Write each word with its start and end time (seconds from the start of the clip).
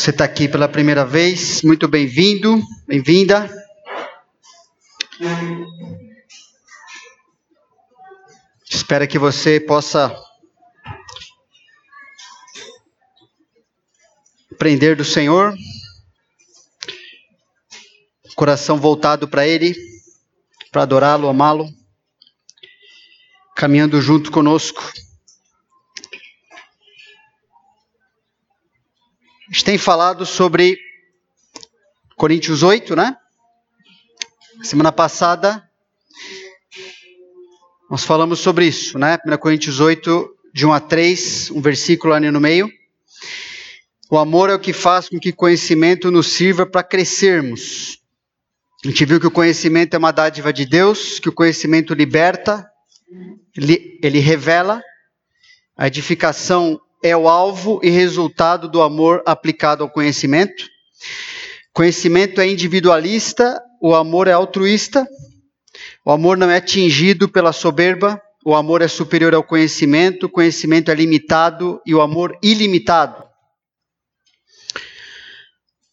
Você 0.00 0.08
está 0.08 0.24
aqui 0.24 0.48
pela 0.48 0.66
primeira 0.66 1.04
vez, 1.04 1.60
muito 1.60 1.86
bem-vindo, 1.86 2.58
bem-vinda. 2.86 3.50
Espero 8.66 9.06
que 9.06 9.18
você 9.18 9.60
possa 9.60 10.10
aprender 14.50 14.96
do 14.96 15.04
Senhor, 15.04 15.54
coração 18.34 18.78
voltado 18.80 19.28
para 19.28 19.46
Ele, 19.46 19.76
para 20.72 20.80
adorá-lo, 20.80 21.28
amá-lo, 21.28 21.68
caminhando 23.54 24.00
junto 24.00 24.32
conosco. 24.32 24.82
A 29.50 29.52
gente 29.52 29.64
tem 29.64 29.78
falado 29.78 30.24
sobre 30.24 30.78
Coríntios 32.16 32.62
8, 32.62 32.94
né? 32.94 33.16
Semana 34.62 34.92
passada 34.92 35.68
nós 37.90 38.04
falamos 38.04 38.38
sobre 38.38 38.66
isso, 38.66 38.96
né? 38.96 39.18
1 39.26 39.36
Coríntios 39.38 39.80
8, 39.80 40.36
de 40.54 40.64
1 40.64 40.72
a 40.72 40.78
3, 40.78 41.50
um 41.50 41.60
versículo 41.60 42.14
ali 42.14 42.30
no 42.30 42.40
meio. 42.40 42.70
O 44.08 44.18
amor 44.18 44.50
é 44.50 44.54
o 44.54 44.60
que 44.60 44.72
faz 44.72 45.08
com 45.08 45.18
que 45.18 45.32
conhecimento 45.32 46.12
nos 46.12 46.28
sirva 46.28 46.64
para 46.64 46.84
crescermos. 46.84 47.98
A 48.84 48.88
gente 48.88 49.04
viu 49.04 49.18
que 49.18 49.26
o 49.26 49.32
conhecimento 49.32 49.94
é 49.94 49.98
uma 49.98 50.12
dádiva 50.12 50.52
de 50.52 50.64
Deus, 50.64 51.18
que 51.18 51.28
o 51.28 51.34
conhecimento 51.34 51.92
liberta, 51.92 52.70
ele, 53.56 53.98
ele 54.00 54.20
revela, 54.20 54.80
a 55.76 55.88
edificação 55.88 56.80
é 57.02 57.16
o 57.16 57.28
alvo 57.28 57.80
e 57.82 57.90
resultado 57.90 58.68
do 58.68 58.82
amor 58.82 59.22
aplicado 59.26 59.82
ao 59.82 59.90
conhecimento. 59.90 60.68
Conhecimento 61.72 62.40
é 62.40 62.48
individualista, 62.48 63.60
o 63.80 63.94
amor 63.94 64.28
é 64.28 64.32
altruísta. 64.32 65.06
O 66.04 66.10
amor 66.10 66.36
não 66.36 66.50
é 66.50 66.56
atingido 66.56 67.28
pela 67.28 67.52
soberba, 67.52 68.20
o 68.44 68.54
amor 68.54 68.82
é 68.82 68.88
superior 68.88 69.34
ao 69.34 69.44
conhecimento, 69.44 70.26
o 70.26 70.30
conhecimento 70.30 70.90
é 70.90 70.94
limitado 70.94 71.80
e 71.86 71.94
o 71.94 72.00
amor 72.00 72.36
ilimitado. 72.42 73.22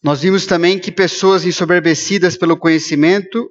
Nós 0.02 0.22
vimos 0.22 0.46
também 0.46 0.78
que 0.78 0.92
pessoas 0.92 1.44
ensoberbecidas 1.44 2.36
pelo 2.36 2.56
conhecimento, 2.56 3.50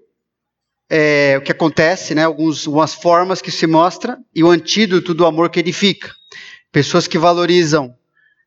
é, 0.90 1.36
o 1.38 1.42
que 1.42 1.52
acontece, 1.52 2.16
né, 2.16 2.24
alguns, 2.24 2.66
algumas 2.66 2.94
formas 2.94 3.42
que 3.42 3.52
se 3.52 3.68
mostra, 3.68 4.18
e 4.34 4.44
o 4.44 4.50
antídoto 4.50 5.14
do 5.14 5.26
amor 5.26 5.50
que 5.50 5.60
edifica. 5.60 6.12
Pessoas 6.72 7.08
que 7.08 7.18
valorizam 7.18 7.96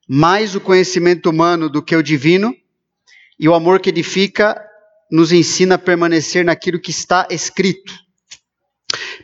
mais 0.09 0.55
o 0.55 0.61
conhecimento 0.61 1.31
humano 1.31 1.69
do 1.69 1.83
que 1.83 1.95
o 1.95 2.03
divino, 2.03 2.55
e 3.39 3.49
o 3.49 3.55
amor 3.55 3.81
que 3.81 3.89
edifica 3.89 4.61
nos 5.11 5.33
ensina 5.33 5.77
a 5.77 5.79
permanecer 5.79 6.45
naquilo 6.45 6.79
que 6.79 6.91
está 6.91 7.27
escrito. 7.31 7.93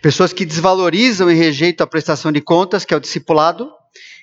Pessoas 0.00 0.32
que 0.32 0.46
desvalorizam 0.46 1.30
e 1.30 1.34
rejeitam 1.34 1.84
a 1.84 1.88
prestação 1.88 2.32
de 2.32 2.40
contas, 2.40 2.84
que 2.84 2.94
é 2.94 2.96
o 2.96 3.00
discipulado, 3.00 3.70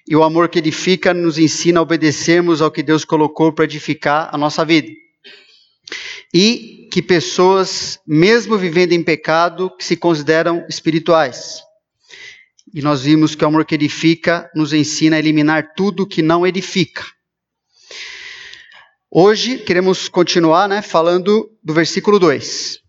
e 0.08 0.16
o 0.16 0.24
amor 0.24 0.50
que 0.50 0.60
edifica 0.60 1.14
nos 1.14 1.38
ensina 1.38 1.80
a 1.80 1.84
obedecermos 1.84 2.62
ao 2.62 2.72
que 2.72 2.82
Deus 2.82 3.06
colocou 3.06 3.54
para 3.54 3.66
edificar 3.66 4.30
a 4.34 4.38
nossa 4.38 4.66
vida. 4.66 4.90
E 6.34 6.90
que 6.92 7.02
pessoas, 7.02 8.00
mesmo 8.06 8.58
vivendo 8.58 8.94
em 8.94 9.04
pecado, 9.04 9.70
que 9.78 9.86
se 9.86 9.96
consideram 9.96 10.66
espirituais. 10.68 11.62
E 12.74 12.82
nós 12.82 13.04
vimos 13.04 13.36
que 13.36 13.44
o 13.44 13.48
amor 13.48 13.66
que 13.66 13.76
edifica 13.76 14.50
nos 14.56 14.74
ensina 14.74 15.16
a 15.16 15.20
eliminar 15.20 15.74
tudo 15.76 16.08
que 16.08 16.24
não 16.24 16.46
edifica. 16.46 17.06
Hoje 19.12 19.60
queremos 19.60 20.08
continuar 20.08 20.68
né, 20.68 20.82
falando 20.82 21.52
do 21.64 21.72
versículo 21.72 22.18
2. 22.18 22.80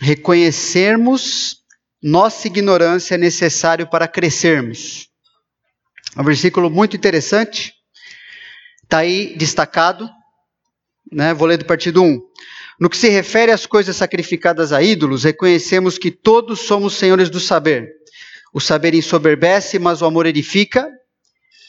Reconhecermos 0.00 1.58
nossa 2.02 2.48
ignorância 2.48 3.14
é 3.14 3.18
necessário 3.18 3.86
para 3.86 4.08
crescermos. 4.08 5.08
É 6.16 6.20
um 6.20 6.24
versículo 6.24 6.68
muito 6.68 6.96
interessante, 6.96 7.72
está 8.82 8.98
aí 8.98 9.36
destacado, 9.36 10.10
né? 11.12 11.32
vou 11.34 11.46
ler 11.46 11.58
do 11.58 11.66
partido 11.66 12.02
1. 12.02 12.20
No 12.80 12.88
que 12.88 12.96
se 12.96 13.10
refere 13.10 13.52
às 13.52 13.66
coisas 13.66 13.94
sacrificadas 13.94 14.72
a 14.72 14.82
ídolos, 14.82 15.22
reconhecemos 15.22 15.98
que 15.98 16.10
todos 16.10 16.60
somos 16.60 16.94
senhores 16.94 17.28
do 17.30 17.38
saber. 17.38 17.99
O 18.52 18.60
saber 18.60 18.94
ensoberbece, 18.94 19.78
mas 19.78 20.02
o 20.02 20.06
amor 20.06 20.26
edifica. 20.26 20.88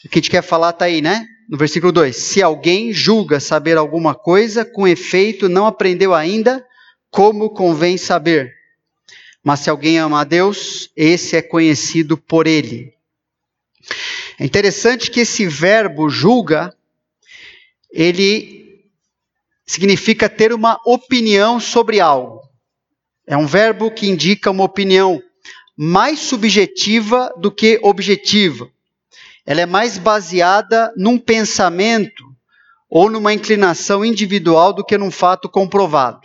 O 0.04 0.08
que 0.08 0.18
a 0.18 0.20
gente 0.20 0.30
quer 0.30 0.42
falar 0.42 0.70
está 0.70 0.86
aí, 0.86 1.00
né? 1.00 1.26
No 1.48 1.56
versículo 1.56 1.92
2: 1.92 2.14
Se 2.16 2.42
alguém 2.42 2.92
julga 2.92 3.38
saber 3.38 3.76
alguma 3.76 4.14
coisa, 4.14 4.64
com 4.64 4.86
efeito 4.86 5.48
não 5.48 5.66
aprendeu 5.66 6.14
ainda 6.14 6.64
como 7.10 7.50
convém 7.50 7.96
saber. 7.96 8.52
Mas 9.44 9.60
se 9.60 9.70
alguém 9.70 9.98
ama 9.98 10.20
a 10.20 10.24
Deus, 10.24 10.90
esse 10.96 11.36
é 11.36 11.42
conhecido 11.42 12.16
por 12.16 12.46
ele. 12.46 12.94
É 14.38 14.44
interessante 14.44 15.10
que 15.10 15.20
esse 15.20 15.46
verbo 15.46 16.08
julga, 16.08 16.74
ele 17.90 18.80
significa 19.66 20.28
ter 20.28 20.52
uma 20.52 20.80
opinião 20.86 21.60
sobre 21.60 22.00
algo. 22.00 22.40
É 23.26 23.36
um 23.36 23.46
verbo 23.46 23.90
que 23.90 24.08
indica 24.08 24.50
uma 24.50 24.64
opinião 24.64 25.22
mais 25.84 26.20
subjetiva 26.20 27.34
do 27.36 27.50
que 27.50 27.80
objetiva. 27.82 28.70
Ela 29.44 29.62
é 29.62 29.66
mais 29.66 29.98
baseada 29.98 30.92
num 30.96 31.18
pensamento 31.18 32.22
ou 32.88 33.10
numa 33.10 33.32
inclinação 33.32 34.04
individual 34.04 34.72
do 34.72 34.84
que 34.84 34.96
num 34.96 35.10
fato 35.10 35.48
comprovado. 35.48 36.20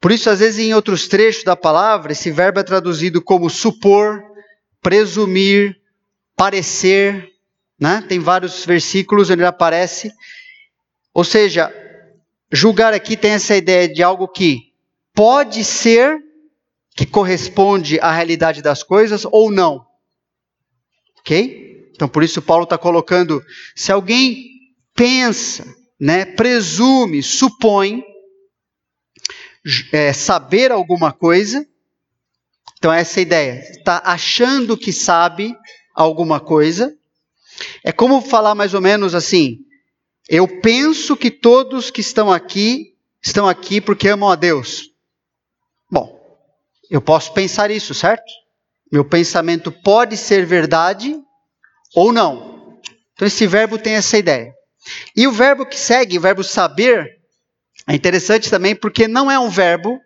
Por 0.00 0.10
isso, 0.10 0.28
às 0.28 0.40
vezes, 0.40 0.58
em 0.58 0.74
outros 0.74 1.06
trechos 1.06 1.44
da 1.44 1.54
palavra, 1.54 2.10
esse 2.10 2.32
verbo 2.32 2.58
é 2.58 2.64
traduzido 2.64 3.22
como 3.22 3.48
supor, 3.48 4.20
presumir, 4.82 5.76
parecer. 6.34 7.30
Né? 7.78 8.04
Tem 8.08 8.18
vários 8.18 8.64
versículos 8.66 9.30
onde 9.30 9.42
ele 9.42 9.46
aparece. 9.46 10.12
Ou 11.14 11.22
seja, 11.22 11.72
julgar 12.50 12.92
aqui 12.92 13.16
tem 13.16 13.30
essa 13.30 13.54
ideia 13.56 13.88
de 13.88 14.02
algo 14.02 14.26
que 14.26 14.72
pode 15.14 15.62
ser 15.62 16.23
que 16.94 17.04
corresponde 17.04 17.98
à 18.00 18.12
realidade 18.12 18.62
das 18.62 18.82
coisas 18.82 19.24
ou 19.24 19.50
não. 19.50 19.84
Ok? 21.18 21.90
Então, 21.94 22.08
por 22.08 22.22
isso, 22.22 22.40
Paulo 22.40 22.64
está 22.64 22.78
colocando: 22.78 23.42
se 23.74 23.90
alguém 23.90 24.50
pensa, 24.94 25.66
né, 25.98 26.24
presume, 26.24 27.22
supõe, 27.22 28.02
é, 29.92 30.12
saber 30.12 30.70
alguma 30.70 31.12
coisa, 31.12 31.66
então 32.78 32.92
essa 32.92 33.20
é 33.20 33.22
ideia, 33.22 33.60
está 33.70 34.02
achando 34.04 34.76
que 34.76 34.92
sabe 34.92 35.56
alguma 35.94 36.38
coisa, 36.38 36.94
é 37.82 37.90
como 37.90 38.20
falar 38.20 38.54
mais 38.54 38.74
ou 38.74 38.80
menos 38.80 39.14
assim: 39.14 39.58
eu 40.28 40.60
penso 40.60 41.16
que 41.16 41.30
todos 41.30 41.90
que 41.90 42.00
estão 42.00 42.30
aqui 42.30 42.94
estão 43.22 43.48
aqui 43.48 43.80
porque 43.80 44.08
amam 44.08 44.28
a 44.28 44.34
Deus. 44.34 44.93
Eu 46.90 47.00
posso 47.00 47.32
pensar 47.32 47.70
isso, 47.70 47.94
certo? 47.94 48.30
Meu 48.92 49.04
pensamento 49.04 49.72
pode 49.72 50.16
ser 50.16 50.44
verdade 50.46 51.16
ou 51.94 52.12
não. 52.12 52.78
Então 53.12 53.26
esse 53.26 53.46
verbo 53.46 53.78
tem 53.78 53.94
essa 53.94 54.18
ideia. 54.18 54.52
E 55.16 55.26
o 55.26 55.32
verbo 55.32 55.64
que 55.64 55.78
segue, 55.78 56.18
o 56.18 56.20
verbo 56.20 56.44
saber, 56.44 57.08
é 57.88 57.94
interessante 57.94 58.50
também 58.50 58.74
porque 58.74 59.08
não 59.08 59.30
é 59.30 59.38
um 59.38 59.48
verbo 59.48 59.98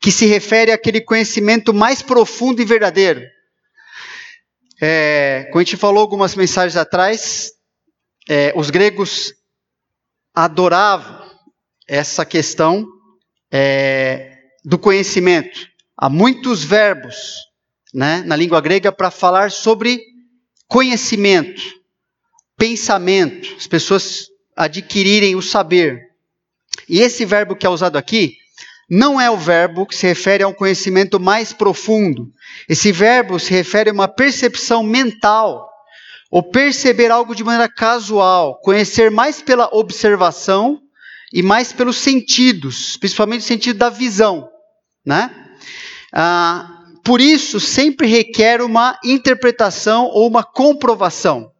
que 0.00 0.10
se 0.10 0.26
refere 0.26 0.72
àquele 0.72 1.00
conhecimento 1.00 1.72
mais 1.72 2.02
profundo 2.02 2.60
e 2.60 2.64
verdadeiro. 2.64 3.22
É, 4.80 5.44
como 5.50 5.60
a 5.60 5.64
gente 5.64 5.76
falou 5.76 6.00
algumas 6.00 6.34
mensagens 6.34 6.76
atrás, 6.76 7.52
é, 8.28 8.52
os 8.54 8.70
gregos 8.70 9.32
adoravam 10.34 11.24
essa 11.88 12.24
questão 12.26 12.86
é, 13.50 14.36
do 14.64 14.78
conhecimento. 14.78 15.66
Há 15.98 16.10
muitos 16.10 16.62
verbos 16.62 17.16
né, 17.94 18.22
na 18.26 18.36
língua 18.36 18.60
grega 18.60 18.92
para 18.92 19.10
falar 19.10 19.50
sobre 19.50 20.00
conhecimento, 20.68 21.62
pensamento, 22.56 23.54
as 23.56 23.66
pessoas 23.66 24.26
adquirirem 24.54 25.34
o 25.34 25.42
saber. 25.42 26.00
E 26.88 27.00
esse 27.00 27.24
verbo 27.24 27.56
que 27.56 27.66
é 27.66 27.70
usado 27.70 27.96
aqui 27.96 28.36
não 28.88 29.20
é 29.20 29.30
o 29.30 29.36
verbo 29.36 29.86
que 29.86 29.96
se 29.96 30.06
refere 30.06 30.42
a 30.44 30.48
um 30.48 30.52
conhecimento 30.52 31.18
mais 31.18 31.52
profundo. 31.52 32.30
Esse 32.68 32.92
verbo 32.92 33.38
se 33.38 33.50
refere 33.50 33.90
a 33.90 33.92
uma 33.92 34.06
percepção 34.06 34.82
mental, 34.82 35.68
ou 36.30 36.42
perceber 36.42 37.10
algo 37.10 37.34
de 37.34 37.44
maneira 37.44 37.68
casual, 37.68 38.60
conhecer 38.60 39.10
mais 39.10 39.40
pela 39.40 39.68
observação 39.72 40.80
e 41.32 41.42
mais 41.42 41.72
pelos 41.72 41.96
sentidos, 41.96 42.96
principalmente 42.96 43.40
o 43.40 43.44
sentido 43.44 43.78
da 43.78 43.88
visão, 43.90 44.48
né? 45.04 45.45
Ah, 46.12 46.84
por 47.04 47.20
isso, 47.20 47.60
sempre 47.60 48.06
requer 48.06 48.60
uma 48.60 48.98
interpretação 49.04 50.06
ou 50.06 50.26
uma 50.26 50.42
comprovação. 50.42 51.52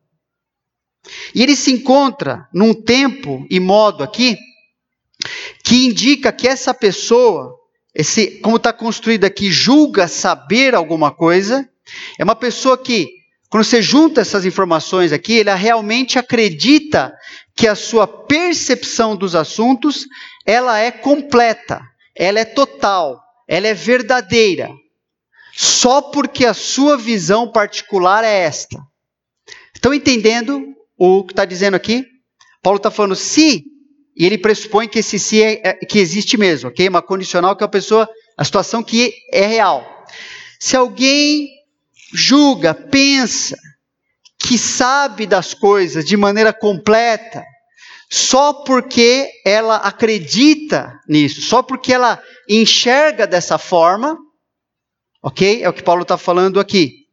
E 1.35 1.43
ele 1.43 1.55
se 1.55 1.73
encontra 1.73 2.49
num 2.53 2.75
tempo 2.75 3.47
e 3.49 3.61
modo 3.61 4.03
aqui 4.03 4.37
que 5.63 5.87
indica 5.87 6.33
que 6.33 6.47
essa 6.47 6.75
pessoa, 6.75 7.55
esse, 7.95 8.39
como 8.41 8.57
está 8.57 8.73
construído 8.73 9.25
aqui, 9.25 9.51
julga 9.51 10.09
saber 10.09 10.75
alguma 10.75 11.11
coisa, 11.11 11.69
é 12.19 12.25
uma 12.25 12.37
pessoa 12.37 12.77
que, 12.77 13.09
quando 13.49 13.65
você 13.65 13.81
junta 13.81 14.21
essas 14.21 14.45
informações 14.45 15.13
aqui, 15.13 15.41
ela 15.41 15.55
realmente 15.55 16.19
acredita 16.19 17.13
que 17.55 17.67
a 17.67 17.75
sua 17.75 18.07
percepção 18.07 19.17
dos 19.17 19.35
assuntos, 19.35 20.07
ela 20.45 20.79
é 20.79 20.91
completa, 20.91 21.81
ela 22.15 22.41
é 22.41 22.45
total, 22.45 23.21
ela 23.47 23.69
é 23.69 23.75
verdadeira, 23.75 24.69
só 25.55 26.03
porque 26.03 26.45
a 26.45 26.55
sua 26.55 26.97
visão 26.97 27.51
particular 27.51 28.25
é 28.25 28.41
esta. 28.41 28.79
Estão 29.75 29.95
entendendo 29.95 30.75
o 30.99 31.25
que 31.25 31.33
está 31.33 31.45
dizendo 31.45 31.75
aqui? 31.75 32.05
Paulo 32.63 32.79
está 32.79 32.91
falando 32.91 33.15
se, 33.15 33.65
e 34.17 34.25
ele 34.27 34.39
pressupõe 34.39 34.89
que 34.89 34.99
esse 34.99 35.19
se 35.19 35.43
é, 35.43 35.61
é, 35.63 35.73
que 35.75 35.99
existe 35.99 36.37
mesmo, 36.37 36.71
ok? 36.71 36.89
Uma 36.89 37.03
condicional 37.03 37.55
que 37.55 37.63
é 37.63 37.67
a 37.67 37.69
pessoa, 37.69 38.09
a 38.37 38.45
situação 38.45 38.83
que 38.83 39.15
é 39.33 39.47
real. 39.47 39.87
Se 40.59 40.77
alguém 40.77 41.49
julga, 42.13 42.75
pensa 42.75 43.57
que 44.39 44.59
sabe 44.59 45.27
das 45.27 45.55
coisas 45.55 46.05
de 46.05 46.17
maneira 46.17 46.53
completa, 46.53 47.45
só 48.11 48.53
porque 48.53 49.29
ela 49.45 49.77
acredita 49.77 51.01
nisso, 51.09 51.41
só 51.41 51.63
porque 51.63 51.93
ela 51.93 52.23
enxerga 52.49 53.27
dessa 53.27 53.59
forma, 53.59 54.17
ok? 55.23 55.63
É 55.63 55.69
o 55.69 55.73
que 55.73 55.83
Paulo 55.83 56.03
está 56.03 56.17
falando 56.17 56.61
aqui. 56.61 57.07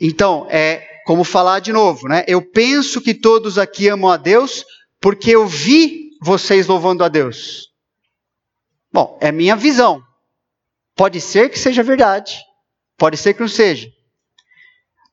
Então, 0.00 0.46
é 0.50 0.86
como 1.04 1.24
falar 1.24 1.60
de 1.60 1.72
novo, 1.72 2.08
né? 2.08 2.24
Eu 2.28 2.42
penso 2.42 3.00
que 3.00 3.14
todos 3.14 3.58
aqui 3.58 3.88
amam 3.88 4.10
a 4.10 4.16
Deus 4.16 4.64
porque 5.00 5.30
eu 5.30 5.46
vi 5.46 6.10
vocês 6.20 6.66
louvando 6.66 7.04
a 7.04 7.08
Deus. 7.08 7.68
Bom, 8.92 9.18
é 9.20 9.32
minha 9.32 9.56
visão. 9.56 10.02
Pode 10.94 11.20
ser 11.20 11.50
que 11.50 11.58
seja 11.58 11.82
verdade, 11.82 12.38
pode 12.96 13.16
ser 13.16 13.34
que 13.34 13.40
não 13.40 13.48
seja. 13.48 13.90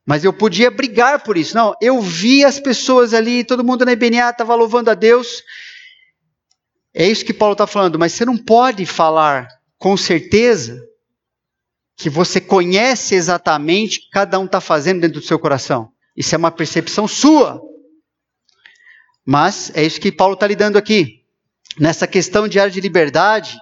Mas 0.06 0.24
eu 0.24 0.34
podia 0.34 0.70
brigar 0.70 1.24
por 1.24 1.38
isso. 1.38 1.56
Não, 1.56 1.76
eu 1.82 2.02
vi 2.02 2.44
as 2.44 2.60
pessoas 2.60 3.14
ali, 3.14 3.44
todo 3.44 3.64
mundo 3.64 3.86
na 3.86 3.94
IBNA 3.94 4.30
estava 4.30 4.54
louvando 4.56 4.92
a 4.92 4.94
Deus. 4.94 5.44
É 6.94 7.08
isso 7.08 7.26
que 7.26 7.34
Paulo 7.34 7.54
está 7.54 7.66
falando, 7.66 7.98
mas 7.98 8.14
você 8.14 8.26
não 8.26 8.38
pode 8.38 8.86
falar 8.86 9.48
com 9.78 9.96
certeza 9.98 10.80
que 11.96 12.10
você 12.10 12.42
conhece 12.42 13.16
exatamente 13.16 13.98
o 13.98 14.02
que 14.02 14.10
cada 14.10 14.40
um 14.40 14.46
está 14.46 14.60
fazendo 14.60 15.02
dentro 15.02 15.20
do 15.20 15.26
seu 15.26 15.40
coração. 15.40 15.92
Isso 16.16 16.36
é 16.36 16.38
uma 16.38 16.52
percepção 16.52 17.08
sua. 17.08 17.62
Mas 19.26 19.72
é 19.74 19.84
isso 19.84 20.02
que 20.02 20.12
Paulo 20.12 20.34
está 20.34 20.46
lidando 20.46 20.78
aqui. 20.78 21.24
Nessa 21.80 22.06
questão 22.06 22.48
de 22.48 22.60
área 22.60 22.72
de 22.72 22.82
liberdade, 22.82 23.58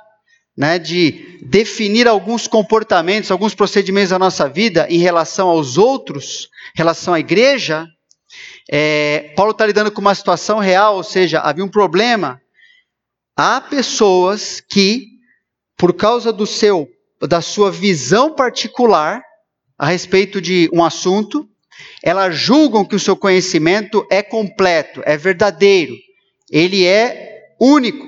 né, 0.57 0.77
de 0.77 1.39
definir 1.41 2.07
alguns 2.07 2.47
comportamentos, 2.47 3.31
alguns 3.31 3.55
procedimentos 3.55 4.09
da 4.09 4.19
nossa 4.19 4.47
vida 4.49 4.85
em 4.89 4.99
relação 4.99 5.49
aos 5.49 5.77
outros, 5.77 6.49
em 6.75 6.77
relação 6.77 7.13
à 7.13 7.19
igreja, 7.19 7.87
é, 8.69 9.33
Paulo 9.35 9.51
está 9.51 9.65
lidando 9.65 9.91
com 9.91 10.01
uma 10.01 10.15
situação 10.15 10.59
real, 10.59 10.95
ou 10.95 11.03
seja, 11.03 11.39
havia 11.39 11.63
um 11.63 11.69
problema. 11.69 12.41
Há 13.35 13.59
pessoas 13.59 14.61
que, 14.61 15.07
por 15.77 15.93
causa 15.93 16.31
do 16.31 16.45
seu 16.45 16.87
da 17.27 17.39
sua 17.39 17.69
visão 17.69 18.33
particular 18.33 19.21
a 19.77 19.85
respeito 19.85 20.41
de 20.41 20.67
um 20.73 20.83
assunto, 20.83 21.47
elas 22.01 22.35
julgam 22.35 22.83
que 22.83 22.95
o 22.95 22.99
seu 22.99 23.15
conhecimento 23.15 24.05
é 24.09 24.23
completo, 24.23 25.03
é 25.05 25.15
verdadeiro, 25.17 25.95
ele 26.49 26.85
é 26.85 27.53
único, 27.59 28.07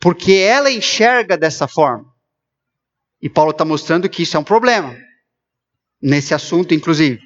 porque 0.00 0.32
ela 0.32 0.70
enxerga 0.70 1.36
dessa 1.36 1.66
forma. 1.66 2.06
E 3.20 3.28
Paulo 3.28 3.50
está 3.50 3.64
mostrando 3.64 4.08
que 4.08 4.22
isso 4.22 4.36
é 4.36 4.40
um 4.40 4.44
problema, 4.44 4.96
nesse 6.00 6.34
assunto, 6.34 6.74
inclusive. 6.74 7.20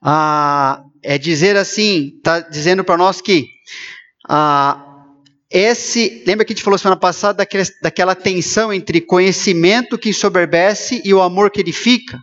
Ah, 0.00 0.82
é 1.02 1.18
dizer 1.18 1.56
assim, 1.56 2.14
está 2.16 2.40
dizendo 2.40 2.82
para 2.82 2.96
nós 2.96 3.20
que 3.20 3.46
ah, 4.28 4.92
esse, 5.50 6.24
lembra 6.26 6.46
que 6.46 6.52
a 6.52 6.56
gente 6.56 6.64
falou 6.64 6.78
semana 6.78 6.98
passada 6.98 7.38
daquela, 7.38 7.64
daquela 7.82 8.14
tensão 8.14 8.72
entre 8.72 9.00
conhecimento 9.00 9.98
que 9.98 10.08
ensoberbece 10.08 11.02
e 11.04 11.12
o 11.12 11.20
amor 11.20 11.50
que 11.50 11.60
edifica? 11.60 12.18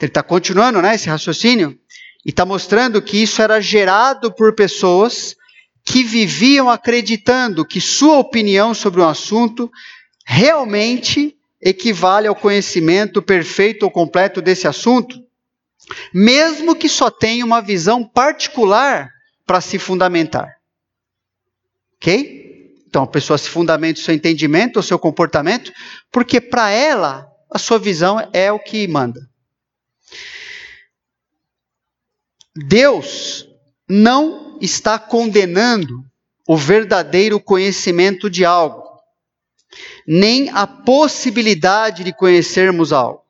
Ele 0.00 0.10
está 0.10 0.22
continuando, 0.22 0.80
né, 0.80 0.94
esse 0.94 1.08
raciocínio, 1.08 1.76
e 2.24 2.30
está 2.30 2.44
mostrando 2.44 3.00
que 3.00 3.16
isso 3.22 3.40
era 3.40 3.60
gerado 3.60 4.32
por 4.32 4.54
pessoas 4.54 5.34
que 5.90 6.04
viviam 6.04 6.68
acreditando 6.68 7.64
que 7.64 7.80
sua 7.80 8.18
opinião 8.18 8.74
sobre 8.74 9.00
um 9.00 9.08
assunto 9.08 9.72
realmente 10.22 11.34
equivale 11.62 12.28
ao 12.28 12.36
conhecimento 12.36 13.22
perfeito 13.22 13.84
ou 13.84 13.90
completo 13.90 14.42
desse 14.42 14.68
assunto, 14.68 15.18
mesmo 16.12 16.76
que 16.76 16.90
só 16.90 17.10
tenha 17.10 17.42
uma 17.42 17.62
visão 17.62 18.04
particular 18.04 19.08
para 19.46 19.62
se 19.62 19.78
fundamentar. 19.78 20.58
Ok? 21.96 22.74
Então 22.86 23.02
a 23.04 23.06
pessoa 23.06 23.38
se 23.38 23.48
fundamenta 23.48 23.98
o 23.98 24.02
seu 24.02 24.14
entendimento, 24.14 24.80
o 24.80 24.82
seu 24.82 24.98
comportamento, 24.98 25.72
porque 26.12 26.38
para 26.38 26.68
ela 26.70 27.26
a 27.50 27.58
sua 27.58 27.78
visão 27.78 28.28
é 28.34 28.52
o 28.52 28.58
que 28.58 28.86
manda. 28.86 29.26
Deus 32.54 33.48
não 33.88 34.47
está 34.60 34.98
condenando 34.98 36.04
o 36.46 36.56
verdadeiro 36.56 37.38
conhecimento 37.38 38.30
de 38.30 38.44
algo, 38.44 38.82
nem 40.06 40.48
a 40.50 40.66
possibilidade 40.66 42.04
de 42.04 42.12
conhecermos 42.12 42.92
algo. 42.92 43.22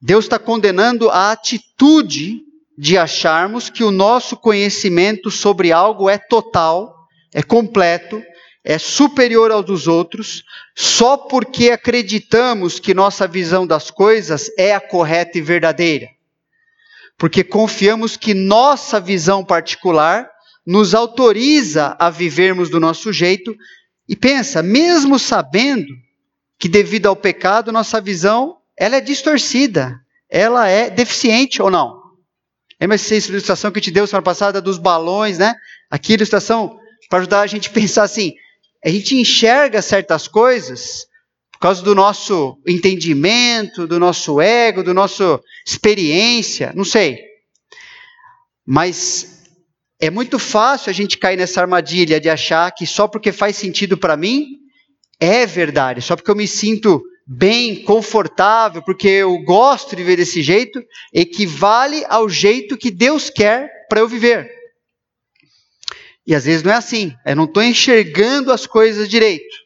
Deus 0.00 0.26
está 0.26 0.38
condenando 0.38 1.10
a 1.10 1.32
atitude 1.32 2.42
de 2.76 2.96
acharmos 2.96 3.68
que 3.68 3.82
o 3.82 3.90
nosso 3.90 4.36
conhecimento 4.36 5.30
sobre 5.30 5.72
algo 5.72 6.08
é 6.08 6.16
total 6.16 6.98
é 7.32 7.42
completo, 7.42 8.22
é 8.64 8.78
superior 8.78 9.50
ao 9.50 9.62
dos 9.62 9.86
outros, 9.86 10.44
só 10.74 11.16
porque 11.16 11.70
acreditamos 11.70 12.78
que 12.78 12.94
nossa 12.94 13.26
visão 13.26 13.66
das 13.66 13.90
coisas 13.90 14.50
é 14.56 14.74
a 14.74 14.80
correta 14.80 15.38
e 15.38 15.40
verdadeira. 15.40 16.08
Porque 17.18 17.42
confiamos 17.42 18.16
que 18.16 18.32
nossa 18.32 19.00
visão 19.00 19.44
particular 19.44 20.30
nos 20.64 20.94
autoriza 20.94 21.96
a 21.98 22.08
vivermos 22.08 22.70
do 22.70 22.78
nosso 22.78 23.12
jeito 23.12 23.56
e 24.08 24.14
pensa, 24.14 24.62
mesmo 24.62 25.18
sabendo 25.18 25.92
que 26.58 26.68
devido 26.68 27.06
ao 27.06 27.16
pecado 27.16 27.72
nossa 27.72 28.00
visão 28.00 28.58
ela 28.78 28.96
é 28.96 29.00
distorcida, 29.00 29.98
ela 30.30 30.68
é 30.68 30.88
deficiente 30.88 31.60
ou 31.60 31.70
não? 31.70 31.98
Lembra 32.80 32.94
essa 32.94 33.14
ilustração 33.16 33.72
que 33.72 33.78
eu 33.78 33.82
te 33.82 33.90
deu 33.90 34.06
semana 34.06 34.22
passada 34.22 34.60
dos 34.60 34.78
balões, 34.78 35.38
né? 35.38 35.54
Aqui 35.90 36.12
ilustração 36.12 36.78
para 37.10 37.18
ajudar 37.20 37.40
a 37.40 37.46
gente 37.46 37.68
a 37.68 37.72
pensar 37.74 38.04
assim: 38.04 38.34
a 38.84 38.88
gente 38.88 39.16
enxerga 39.16 39.82
certas 39.82 40.28
coisas 40.28 41.06
por 41.58 41.62
causa 41.62 41.82
do 41.82 41.92
nosso 41.92 42.56
entendimento, 42.64 43.84
do 43.88 43.98
nosso 43.98 44.40
ego, 44.40 44.84
do 44.84 44.94
nossa 44.94 45.40
experiência, 45.66 46.72
não 46.72 46.84
sei. 46.84 47.18
Mas 48.64 49.42
é 50.00 50.08
muito 50.08 50.38
fácil 50.38 50.88
a 50.88 50.92
gente 50.92 51.18
cair 51.18 51.36
nessa 51.36 51.60
armadilha 51.60 52.20
de 52.20 52.30
achar 52.30 52.70
que 52.70 52.86
só 52.86 53.08
porque 53.08 53.32
faz 53.32 53.56
sentido 53.56 53.98
para 53.98 54.16
mim 54.16 54.46
é 55.18 55.44
verdade, 55.46 56.00
só 56.00 56.14
porque 56.14 56.30
eu 56.30 56.36
me 56.36 56.46
sinto 56.46 57.02
bem, 57.26 57.82
confortável, 57.82 58.80
porque 58.80 59.08
eu 59.08 59.36
gosto 59.38 59.90
de 59.90 59.96
viver 59.96 60.16
desse 60.16 60.42
jeito, 60.42 60.80
equivale 61.12 62.04
ao 62.08 62.28
jeito 62.28 62.78
que 62.78 62.92
Deus 62.92 63.30
quer 63.30 63.68
para 63.88 63.98
eu 63.98 64.06
viver. 64.06 64.48
E 66.24 66.36
às 66.36 66.44
vezes 66.44 66.62
não 66.62 66.70
é 66.70 66.76
assim. 66.76 67.12
Eu 67.26 67.34
não 67.34 67.44
estou 67.44 67.62
enxergando 67.62 68.52
as 68.52 68.64
coisas 68.64 69.08
direito. 69.08 69.56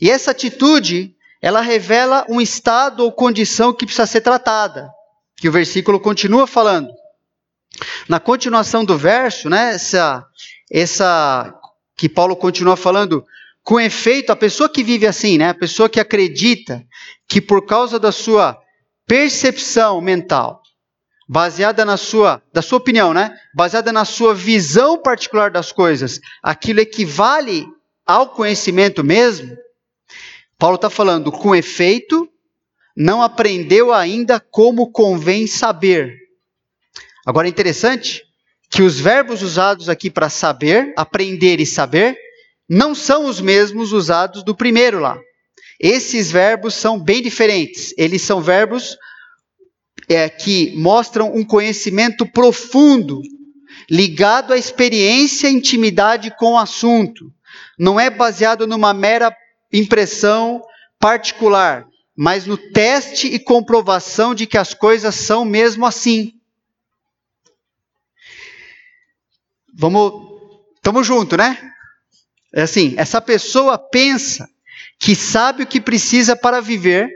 E 0.00 0.10
essa 0.10 0.32
atitude, 0.32 1.14
ela 1.40 1.60
revela 1.60 2.26
um 2.28 2.40
estado 2.40 3.02
ou 3.02 3.12
condição 3.12 3.72
que 3.72 3.86
precisa 3.86 4.06
ser 4.06 4.20
tratada. 4.20 4.90
Que 5.36 5.48
o 5.48 5.52
versículo 5.52 5.98
continua 5.98 6.46
falando. 6.46 6.90
Na 8.08 8.20
continuação 8.20 8.84
do 8.84 8.98
verso, 8.98 9.48
né, 9.48 9.74
essa, 9.74 10.24
essa 10.70 11.54
que 11.96 12.08
Paulo 12.08 12.36
continua 12.36 12.76
falando, 12.76 13.24
com 13.62 13.80
efeito, 13.80 14.30
a 14.30 14.36
pessoa 14.36 14.68
que 14.68 14.82
vive 14.82 15.06
assim, 15.06 15.38
né, 15.38 15.50
a 15.50 15.54
pessoa 15.54 15.88
que 15.88 16.00
acredita 16.00 16.84
que 17.28 17.40
por 17.40 17.64
causa 17.64 17.98
da 17.98 18.12
sua 18.12 18.58
percepção 19.06 20.00
mental, 20.00 20.60
baseada 21.28 21.84
na 21.84 21.96
sua, 21.96 22.42
da 22.52 22.60
sua 22.60 22.78
opinião, 22.78 23.14
né? 23.14 23.36
Baseada 23.54 23.92
na 23.92 24.04
sua 24.04 24.34
visão 24.34 25.00
particular 25.00 25.50
das 25.50 25.70
coisas, 25.72 26.20
aquilo 26.42 26.80
equivale 26.80 27.66
ao 28.04 28.30
conhecimento 28.30 29.04
mesmo? 29.04 29.56
Paulo 30.60 30.76
está 30.76 30.90
falando, 30.90 31.32
com 31.32 31.54
efeito, 31.54 32.28
não 32.94 33.22
aprendeu 33.22 33.94
ainda 33.94 34.38
como 34.38 34.92
convém 34.92 35.46
saber. 35.46 36.14
Agora 37.26 37.48
é 37.48 37.50
interessante 37.50 38.22
que 38.68 38.82
os 38.82 39.00
verbos 39.00 39.42
usados 39.42 39.88
aqui 39.88 40.10
para 40.10 40.28
saber, 40.28 40.92
aprender 40.98 41.60
e 41.60 41.66
saber, 41.66 42.14
não 42.68 42.94
são 42.94 43.24
os 43.24 43.40
mesmos 43.40 43.90
usados 43.90 44.44
do 44.44 44.54
primeiro 44.54 45.00
lá. 45.00 45.18
Esses 45.80 46.30
verbos 46.30 46.74
são 46.74 47.00
bem 47.00 47.22
diferentes. 47.22 47.94
Eles 47.96 48.20
são 48.20 48.42
verbos 48.42 48.98
é, 50.10 50.28
que 50.28 50.76
mostram 50.76 51.34
um 51.34 51.42
conhecimento 51.42 52.26
profundo, 52.26 53.22
ligado 53.90 54.52
à 54.52 54.58
experiência 54.58 55.48
e 55.48 55.54
intimidade 55.54 56.36
com 56.36 56.52
o 56.52 56.58
assunto. 56.58 57.32
Não 57.78 57.98
é 57.98 58.10
baseado 58.10 58.66
numa 58.66 58.92
mera 58.92 59.34
impressão 59.72 60.62
particular, 60.98 61.86
mas 62.16 62.46
no 62.46 62.56
teste 62.56 63.26
e 63.28 63.38
comprovação 63.38 64.34
de 64.34 64.46
que 64.46 64.58
as 64.58 64.74
coisas 64.74 65.14
são 65.14 65.44
mesmo 65.44 65.86
assim. 65.86 66.34
Vamos, 69.72 70.12
estamos 70.76 71.06
junto, 71.06 71.36
né? 71.36 71.72
É 72.52 72.62
assim, 72.62 72.94
essa 72.98 73.20
pessoa 73.20 73.78
pensa 73.78 74.48
que 74.98 75.14
sabe 75.14 75.62
o 75.62 75.66
que 75.66 75.80
precisa 75.80 76.36
para 76.36 76.60
viver, 76.60 77.08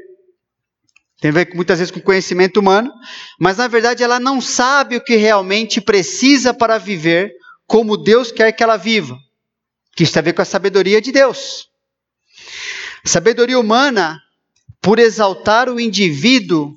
tem 1.20 1.30
a 1.30 1.34
ver 1.34 1.54
muitas 1.54 1.78
vezes 1.78 1.90
com 1.90 2.00
conhecimento 2.00 2.58
humano, 2.60 2.90
mas 3.38 3.58
na 3.58 3.68
verdade 3.68 4.02
ela 4.02 4.18
não 4.18 4.40
sabe 4.40 4.96
o 4.96 5.04
que 5.04 5.16
realmente 5.16 5.80
precisa 5.80 6.54
para 6.54 6.78
viver 6.78 7.32
como 7.66 7.96
Deus 7.96 8.30
quer 8.30 8.52
que 8.52 8.62
ela 8.62 8.76
viva. 8.76 9.18
Que 9.94 10.06
tem 10.06 10.20
a 10.20 10.22
ver 10.22 10.32
com 10.32 10.42
a 10.42 10.46
sabedoria 10.46 11.00
de 11.00 11.12
Deus. 11.12 11.68
Sabedoria 13.04 13.58
humana, 13.58 14.20
por 14.80 14.98
exaltar 14.98 15.68
o 15.68 15.80
indivíduo, 15.80 16.74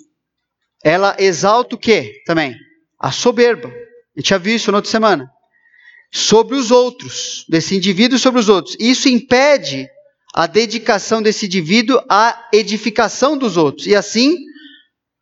ela 0.83 1.15
exalta 1.19 1.75
o 1.75 1.79
quê 1.79 2.21
também? 2.25 2.55
A 2.99 3.11
soberba. 3.11 3.67
A 3.69 4.19
gente 4.19 4.29
já 4.29 4.37
viu 4.37 4.55
isso 4.55 4.71
na 4.71 4.77
outra 4.77 4.91
semana. 4.91 5.29
Sobre 6.11 6.55
os 6.55 6.71
outros, 6.71 7.45
desse 7.49 7.75
indivíduo 7.75 8.17
sobre 8.17 8.39
os 8.39 8.49
outros. 8.49 8.75
Isso 8.79 9.09
impede 9.09 9.87
a 10.33 10.47
dedicação 10.47 11.21
desse 11.21 11.45
indivíduo 11.45 12.01
à 12.09 12.47
edificação 12.53 13.37
dos 13.37 13.57
outros. 13.57 13.87
E 13.87 13.95
assim, 13.95 14.37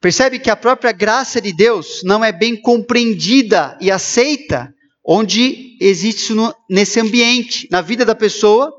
percebe 0.02 0.40
que 0.40 0.50
a 0.50 0.56
própria 0.56 0.92
graça 0.92 1.42
de 1.42 1.54
Deus 1.54 2.02
não 2.04 2.24
é 2.24 2.32
bem 2.32 2.56
compreendida 2.56 3.78
e 3.82 3.90
aceita 3.90 4.74
onde 5.06 5.78
existe 5.80 6.34
nesse 6.70 7.00
ambiente, 7.00 7.68
na 7.72 7.82
vida 7.82 8.04
da 8.04 8.16
pessoa. 8.16 8.74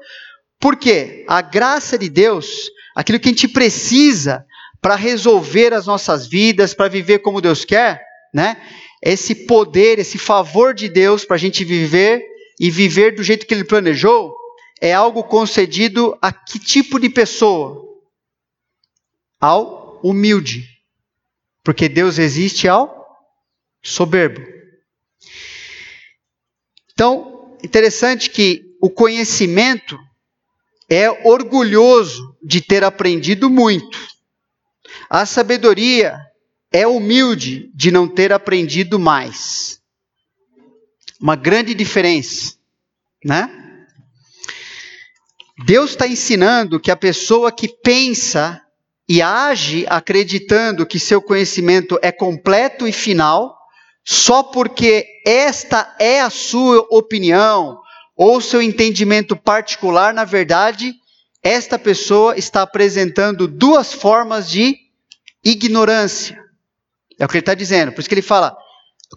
Porque 0.58 1.24
a 1.28 1.42
graça 1.42 1.98
de 1.98 2.08
Deus, 2.08 2.70
aquilo 2.94 3.20
que 3.20 3.28
a 3.28 3.32
gente 3.32 3.48
precisa 3.48 4.44
para 4.80 4.94
resolver 4.94 5.74
as 5.74 5.86
nossas 5.86 6.26
vidas, 6.26 6.74
para 6.74 6.88
viver 6.88 7.18
como 7.18 7.40
Deus 7.40 7.64
quer, 7.64 8.04
né? 8.32 8.60
Esse 9.02 9.34
poder, 9.34 9.98
esse 9.98 10.18
favor 10.18 10.74
de 10.74 10.88
Deus 10.88 11.24
para 11.24 11.36
a 11.36 11.38
gente 11.38 11.64
viver 11.64 12.24
e 12.58 12.70
viver 12.70 13.14
do 13.14 13.22
jeito 13.22 13.46
que 13.46 13.54
Ele 13.54 13.64
planejou, 13.64 14.34
é 14.80 14.92
algo 14.92 15.24
concedido 15.24 16.16
a 16.20 16.32
que 16.32 16.58
tipo 16.58 16.98
de 16.98 17.08
pessoa? 17.08 17.84
Ao 19.40 20.00
humilde. 20.02 20.64
Porque 21.62 21.88
Deus 21.88 22.18
existe 22.18 22.68
ao 22.68 23.06
soberbo. 23.82 24.40
Então, 26.92 27.58
interessante 27.62 28.30
que 28.30 28.62
o 28.80 28.88
conhecimento 28.88 29.98
é 30.88 31.10
orgulhoso 31.26 32.36
de 32.42 32.60
ter 32.60 32.84
aprendido 32.84 33.50
muito. 33.50 33.98
A 35.10 35.26
sabedoria 35.26 36.18
é 36.72 36.86
humilde 36.86 37.70
de 37.74 37.90
não 37.90 38.08
ter 38.08 38.32
aprendido 38.32 38.98
mais. 38.98 39.80
Uma 41.20 41.34
grande 41.34 41.74
diferença, 41.74 42.54
né? 43.24 43.50
Deus 45.64 45.90
está 45.90 46.06
ensinando 46.06 46.78
que 46.78 46.90
a 46.90 46.96
pessoa 46.96 47.50
que 47.50 47.66
pensa 47.66 48.62
e 49.08 49.22
age 49.22 49.86
acreditando 49.88 50.84
que 50.84 50.98
seu 50.98 51.22
conhecimento 51.22 51.98
é 52.02 52.12
completo 52.12 52.86
e 52.86 52.92
final, 52.92 53.56
só 54.04 54.42
porque 54.42 55.06
esta 55.24 55.96
é 55.98 56.20
a 56.20 56.28
sua 56.28 56.86
opinião 56.90 57.80
ou 58.16 58.40
seu 58.40 58.62
entendimento 58.62 59.36
particular, 59.36 60.14
na 60.14 60.24
verdade, 60.24 60.94
esta 61.42 61.78
pessoa 61.78 62.36
está 62.36 62.62
apresentando 62.62 63.46
duas 63.46 63.92
formas 63.92 64.48
de 64.48 64.76
ignorância. 65.44 66.36
É 67.18 67.24
o 67.24 67.28
que 67.28 67.34
ele 67.34 67.40
está 67.40 67.54
dizendo. 67.54 67.92
Por 67.92 68.00
isso 68.00 68.08
que 68.08 68.14
ele 68.14 68.22
fala, 68.22 68.56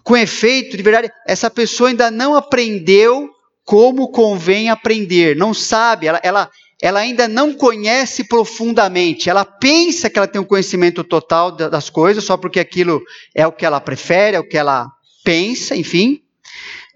com 0.04 0.16
efeito, 0.16 0.76
de 0.76 0.82
verdade, 0.82 1.10
essa 1.26 1.50
pessoa 1.50 1.88
ainda 1.88 2.10
não 2.10 2.34
aprendeu 2.34 3.28
como 3.64 4.10
convém 4.10 4.68
aprender, 4.68 5.36
não 5.36 5.54
sabe, 5.54 6.06
ela, 6.06 6.20
ela, 6.24 6.50
ela 6.82 7.00
ainda 7.00 7.28
não 7.28 7.52
conhece 7.52 8.24
profundamente, 8.24 9.30
ela 9.30 9.44
pensa 9.44 10.10
que 10.10 10.18
ela 10.18 10.26
tem 10.26 10.40
um 10.40 10.46
conhecimento 10.46 11.04
total 11.04 11.52
das 11.52 11.88
coisas, 11.88 12.24
só 12.24 12.36
porque 12.36 12.58
aquilo 12.58 13.00
é 13.32 13.46
o 13.46 13.52
que 13.52 13.64
ela 13.64 13.80
prefere, 13.80 14.36
é 14.36 14.40
o 14.40 14.48
que 14.48 14.58
ela 14.58 14.88
pensa, 15.22 15.76
enfim, 15.76 16.20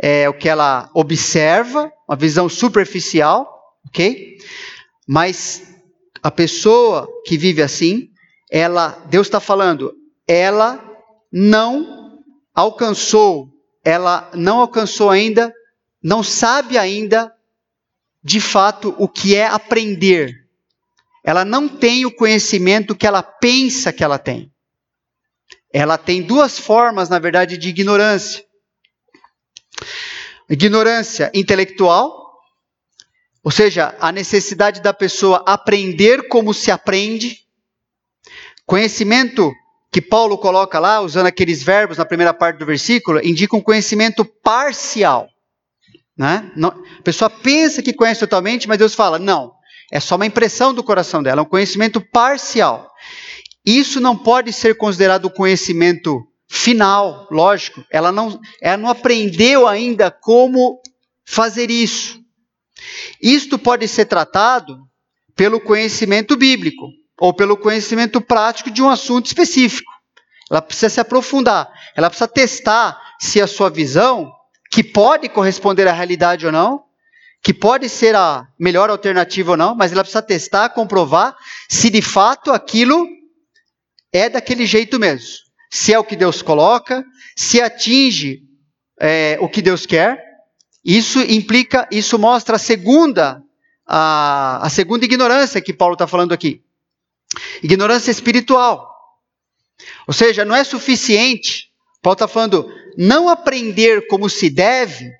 é 0.00 0.28
o 0.28 0.34
que 0.34 0.48
ela 0.48 0.90
observa, 0.94 1.92
uma 2.08 2.16
visão 2.16 2.48
superficial, 2.48 3.76
ok? 3.86 4.38
Mas 5.06 5.62
a 6.22 6.30
pessoa 6.30 7.08
que 7.24 7.36
vive 7.36 7.62
assim, 7.62 8.10
ela, 8.50 9.02
Deus 9.08 9.26
está 9.26 9.40
falando, 9.40 9.94
ela 10.26 10.82
não 11.32 12.20
alcançou, 12.54 13.48
ela 13.84 14.30
não 14.34 14.60
alcançou 14.60 15.10
ainda 15.10 15.52
não 16.04 16.22
sabe 16.22 16.76
ainda, 16.76 17.34
de 18.22 18.38
fato, 18.38 18.94
o 18.98 19.08
que 19.08 19.34
é 19.34 19.46
aprender. 19.46 20.46
Ela 21.24 21.46
não 21.46 21.66
tem 21.66 22.04
o 22.04 22.14
conhecimento 22.14 22.94
que 22.94 23.06
ela 23.06 23.22
pensa 23.22 23.90
que 23.90 24.04
ela 24.04 24.18
tem. 24.18 24.52
Ela 25.72 25.96
tem 25.96 26.20
duas 26.20 26.58
formas, 26.58 27.08
na 27.08 27.18
verdade, 27.18 27.56
de 27.56 27.70
ignorância: 27.70 28.44
ignorância 30.48 31.30
intelectual, 31.34 32.24
ou 33.42 33.50
seja, 33.50 33.94
a 34.00 34.10
necessidade 34.10 34.80
da 34.80 34.92
pessoa 34.94 35.42
aprender 35.46 36.28
como 36.28 36.54
se 36.54 36.70
aprende. 36.70 37.40
Conhecimento 38.66 39.52
que 39.92 40.00
Paulo 40.00 40.38
coloca 40.38 40.78
lá, 40.78 41.00
usando 41.00 41.26
aqueles 41.26 41.62
verbos 41.62 41.98
na 41.98 42.04
primeira 42.04 42.32
parte 42.34 42.58
do 42.58 42.66
versículo, 42.66 43.20
indica 43.24 43.56
um 43.56 43.60
conhecimento 43.60 44.24
parcial. 44.24 45.28
Né? 46.16 46.50
Não, 46.56 46.68
a 46.68 47.02
pessoa 47.02 47.28
pensa 47.28 47.82
que 47.82 47.92
conhece 47.92 48.20
totalmente, 48.20 48.66
mas 48.66 48.78
Deus 48.78 48.94
fala: 48.94 49.18
não, 49.18 49.52
é 49.92 50.00
só 50.00 50.16
uma 50.16 50.26
impressão 50.26 50.72
do 50.72 50.82
coração 50.82 51.22
dela, 51.22 51.40
é 51.40 51.42
um 51.42 51.48
conhecimento 51.48 52.00
parcial. 52.00 52.90
Isso 53.64 54.00
não 54.00 54.16
pode 54.16 54.52
ser 54.52 54.76
considerado 54.76 55.30
conhecimento 55.30 56.26
final, 56.54 57.26
lógico. 57.30 57.84
Ela 57.90 58.12
não, 58.12 58.40
ela 58.62 58.76
não 58.76 58.88
aprendeu 58.88 59.66
ainda 59.66 60.10
como 60.10 60.80
fazer 61.24 61.70
isso. 61.70 62.20
Isto 63.20 63.58
pode 63.58 63.88
ser 63.88 64.04
tratado 64.04 64.78
pelo 65.34 65.60
conhecimento 65.60 66.36
bíblico 66.36 66.86
ou 67.18 67.34
pelo 67.34 67.56
conhecimento 67.56 68.20
prático 68.20 68.70
de 68.70 68.80
um 68.80 68.88
assunto 68.88 69.26
específico. 69.26 69.92
Ela 70.50 70.62
precisa 70.62 70.88
se 70.88 71.00
aprofundar, 71.00 71.68
ela 71.96 72.08
precisa 72.08 72.28
testar 72.28 73.00
se 73.18 73.40
a 73.40 73.46
sua 73.46 73.68
visão 73.68 74.30
que 74.70 74.84
pode 74.84 75.28
corresponder 75.28 75.88
à 75.88 75.92
realidade 75.92 76.46
ou 76.46 76.52
não, 76.52 76.84
que 77.42 77.52
pode 77.52 77.88
ser 77.88 78.14
a 78.14 78.46
melhor 78.58 78.90
alternativa 78.90 79.52
ou 79.52 79.56
não, 79.56 79.74
mas 79.74 79.90
ela 79.92 80.02
precisa 80.02 80.22
testar, 80.22 80.68
comprovar 80.70 81.36
se 81.68 81.90
de 81.90 82.02
fato 82.02 82.52
aquilo 82.52 83.06
é 84.12 84.28
daquele 84.28 84.66
jeito 84.66 84.98
mesmo. 85.00 85.43
Se 85.74 85.92
é 85.92 85.98
o 85.98 86.04
que 86.04 86.16
Deus 86.16 86.42
coloca, 86.42 87.04
se 87.36 87.60
atinge 87.60 88.42
é, 89.00 89.36
o 89.40 89.48
que 89.48 89.62
Deus 89.62 89.86
quer. 89.86 90.22
Isso 90.84 91.20
implica, 91.20 91.88
isso 91.90 92.18
mostra 92.18 92.56
a 92.56 92.58
segunda, 92.58 93.42
a, 93.86 94.64
a 94.64 94.70
segunda 94.70 95.04
ignorância 95.04 95.60
que 95.60 95.72
Paulo 95.72 95.94
está 95.94 96.06
falando 96.06 96.32
aqui. 96.32 96.62
Ignorância 97.62 98.10
espiritual. 98.10 98.88
Ou 100.06 100.14
seja, 100.14 100.44
não 100.44 100.54
é 100.54 100.62
suficiente 100.62 101.74
Paulo 102.04 102.16
está 102.16 102.28
falando, 102.28 102.70
não 102.98 103.30
aprender 103.30 104.06
como 104.08 104.28
se 104.28 104.50
deve, 104.50 105.10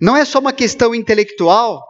não 0.00 0.16
é 0.16 0.24
só 0.24 0.40
uma 0.40 0.52
questão 0.52 0.92
intelectual, 0.92 1.86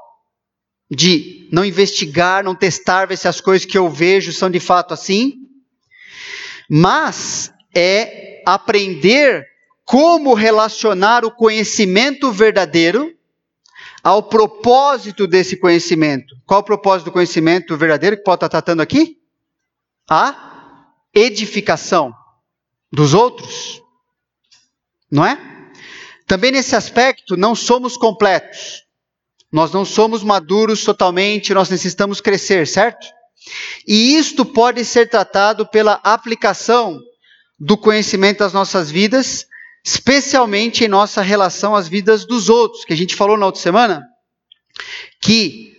de 0.90 1.48
não 1.50 1.64
investigar, 1.64 2.44
não 2.44 2.54
testar, 2.54 3.06
ver 3.06 3.16
se 3.16 3.26
as 3.26 3.40
coisas 3.40 3.64
que 3.64 3.78
eu 3.78 3.88
vejo 3.88 4.30
são 4.30 4.50
de 4.50 4.60
fato 4.60 4.92
assim, 4.92 5.36
mas 6.74 7.52
é 7.76 8.42
aprender 8.46 9.46
como 9.84 10.32
relacionar 10.32 11.22
o 11.22 11.30
conhecimento 11.30 12.32
verdadeiro 12.32 13.14
ao 14.02 14.22
propósito 14.22 15.26
desse 15.26 15.58
conhecimento. 15.58 16.34
Qual 16.46 16.60
o 16.60 16.64
propósito 16.64 17.04
do 17.06 17.12
conhecimento 17.12 17.76
verdadeiro 17.76 18.16
que 18.16 18.22
Paulo 18.22 18.36
está 18.36 18.48
tratando 18.48 18.80
aqui? 18.80 19.18
A 20.08 20.86
edificação 21.12 22.14
dos 22.90 23.12
outros. 23.12 23.82
não 25.10 25.26
é? 25.26 25.38
Também 26.26 26.52
nesse 26.52 26.74
aspecto, 26.74 27.36
não 27.36 27.54
somos 27.54 27.98
completos. 27.98 28.86
Nós 29.52 29.72
não 29.72 29.84
somos 29.84 30.22
maduros 30.22 30.82
totalmente, 30.84 31.52
nós 31.52 31.68
necessitamos 31.68 32.18
crescer, 32.22 32.66
certo? 32.66 33.06
E 33.86 34.16
isto 34.16 34.44
pode 34.44 34.84
ser 34.84 35.08
tratado 35.08 35.66
pela 35.66 36.00
aplicação 36.02 37.00
do 37.58 37.76
conhecimento 37.76 38.42
às 38.42 38.52
nossas 38.52 38.90
vidas, 38.90 39.46
especialmente 39.84 40.84
em 40.84 40.88
nossa 40.88 41.22
relação 41.22 41.74
às 41.74 41.88
vidas 41.88 42.24
dos 42.24 42.48
outros, 42.48 42.84
que 42.84 42.92
a 42.92 42.96
gente 42.96 43.16
falou 43.16 43.36
na 43.36 43.46
outra 43.46 43.60
semana, 43.60 44.02
que 45.20 45.72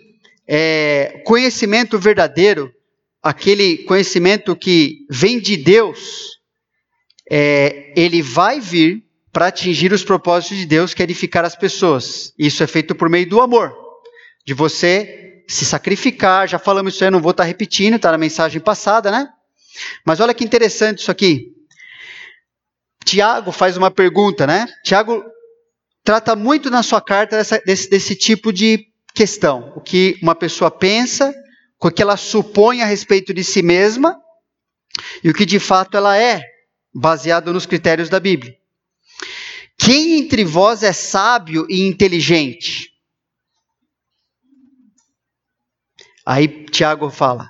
é, 0.48 1.22
conhecimento 1.26 1.98
verdadeiro, 1.98 2.72
aquele 3.22 3.80
conhecimento 3.80 4.56
que 4.56 5.06
vem 5.10 5.40
de 5.40 5.56
Deus, 5.56 6.40
é, 7.30 7.94
ele 7.96 8.22
vai 8.22 8.60
vir 8.60 9.04
para 9.32 9.48
atingir 9.48 9.92
os 9.92 10.04
propósitos 10.04 10.58
de 10.58 10.66
Deus, 10.66 10.94
que 10.94 11.02
é 11.02 11.06
edificar 11.06 11.44
as 11.44 11.56
pessoas. 11.56 12.34
Isso 12.38 12.62
é 12.62 12.68
feito 12.68 12.94
por 12.94 13.10
meio 13.10 13.28
do 13.28 13.42
amor, 13.42 13.74
de 14.46 14.54
você 14.54 15.33
se 15.48 15.66
sacrificar. 15.66 16.48
Já 16.48 16.60
falamos 16.60 16.94
isso 16.94 17.04
aí, 17.04 17.10
não 17.10 17.22
vou 17.22 17.32
estar 17.32 17.44
tá 17.44 17.48
repetindo, 17.48 17.96
está 17.96 18.12
na 18.12 18.18
mensagem 18.18 18.62
passada, 18.62 19.12
né? 19.12 19.30
Mas 20.06 20.20
olha 20.20 20.34
que 20.34 20.44
interessante 20.44 21.00
isso 21.00 21.12
aqui. 21.12 21.52
Tiago 23.04 23.52
faz 23.52 23.76
uma 23.76 23.92
pergunta, 23.92 24.48
né? 24.48 24.68
Tiago 24.84 25.24
trata 26.04 26.36
muito 26.36 26.70
na 26.70 26.84
sua 26.84 27.02
carta 27.02 27.38
dessa, 27.38 27.60
desse, 27.66 27.90
desse 27.90 28.16
tipo 28.16 28.52
de 28.52 28.86
questão. 29.14 29.74
O 29.76 29.82
que 29.82 30.18
uma 30.22 30.36
pessoa 30.36 30.72
pensa, 30.72 31.34
o 31.82 31.92
que 31.92 32.02
ela 32.02 32.18
supõe 32.18 32.82
a 32.82 32.86
respeito 32.86 33.34
de 33.34 33.44
si 33.44 33.62
mesma 33.62 34.18
e 35.24 35.30
o 35.30 35.34
que 35.34 35.46
de 35.46 35.60
fato 35.60 35.98
ela 35.98 36.18
é, 36.18 36.42
baseado 36.94 37.52
nos 37.52 37.66
critérios 37.66 38.10
da 38.10 38.20
Bíblia. 38.20 38.56
Quem 39.78 40.20
entre 40.20 40.46
vós 40.46 40.84
é 40.84 40.94
sábio 40.94 41.66
e 41.70 41.82
inteligente? 41.82 42.93
Aí 46.26 46.48
Tiago 46.48 47.10
fala: 47.10 47.50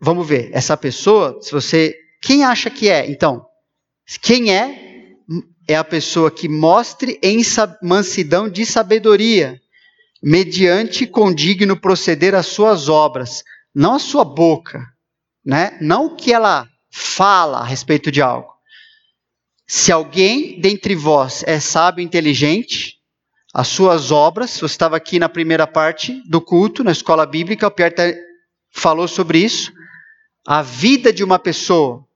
Vamos 0.00 0.26
ver, 0.26 0.50
essa 0.52 0.76
pessoa, 0.76 1.38
se 1.42 1.52
você. 1.52 1.94
Quem 2.22 2.44
acha 2.44 2.70
que 2.70 2.88
é? 2.88 3.08
Então, 3.10 3.44
quem 4.22 4.52
é? 4.52 5.14
É 5.68 5.76
a 5.76 5.84
pessoa 5.84 6.30
que 6.30 6.48
mostre 6.48 7.18
em 7.22 7.42
mansidão 7.82 8.48
de 8.48 8.64
sabedoria, 8.64 9.60
mediante 10.22 11.06
condigno 11.06 11.78
proceder 11.78 12.34
as 12.34 12.46
suas 12.46 12.88
obras, 12.88 13.44
não 13.74 13.94
a 13.94 13.98
sua 13.98 14.24
boca, 14.24 14.82
né? 15.44 15.76
Não 15.80 16.06
o 16.06 16.16
que 16.16 16.32
ela 16.32 16.66
fala 16.90 17.58
a 17.58 17.64
respeito 17.64 18.10
de 18.10 18.22
algo. 18.22 18.50
Se 19.66 19.92
alguém 19.92 20.58
dentre 20.58 20.94
vós 20.94 21.44
é 21.46 21.60
sábio 21.60 22.02
e 22.02 22.04
inteligente, 22.04 22.97
as 23.54 23.68
suas 23.68 24.10
obras, 24.10 24.58
você 24.58 24.66
estava 24.66 24.96
aqui 24.96 25.18
na 25.18 25.28
primeira 25.28 25.66
parte 25.66 26.22
do 26.28 26.40
culto, 26.40 26.84
na 26.84 26.92
escola 26.92 27.24
bíblica, 27.24 27.66
o 27.66 27.70
Pierre 27.70 28.16
falou 28.70 29.08
sobre 29.08 29.38
isso. 29.38 29.72
A 30.46 30.62
vida 30.62 31.12
de 31.12 31.24
uma 31.24 31.38
pessoa, 31.38 32.06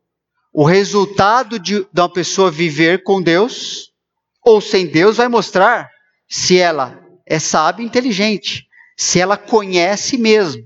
o 0.53 0.65
resultado 0.65 1.59
de, 1.59 1.87
uma 1.97 2.13
pessoa 2.13 2.51
viver 2.51 3.03
com 3.03 3.23
Deus 3.23 3.93
ou 4.45 4.61
sem 4.61 4.87
Deus, 4.87 5.17
vai 5.17 5.29
mostrar 5.29 5.91
se 6.29 6.59
ela 6.59 7.01
é 7.27 7.39
sábia 7.39 7.83
e 7.83 7.87
inteligente, 7.87 8.67
se 8.97 9.19
ela 9.19 9.37
conhece 9.37 10.19
mesmo. 10.19 10.63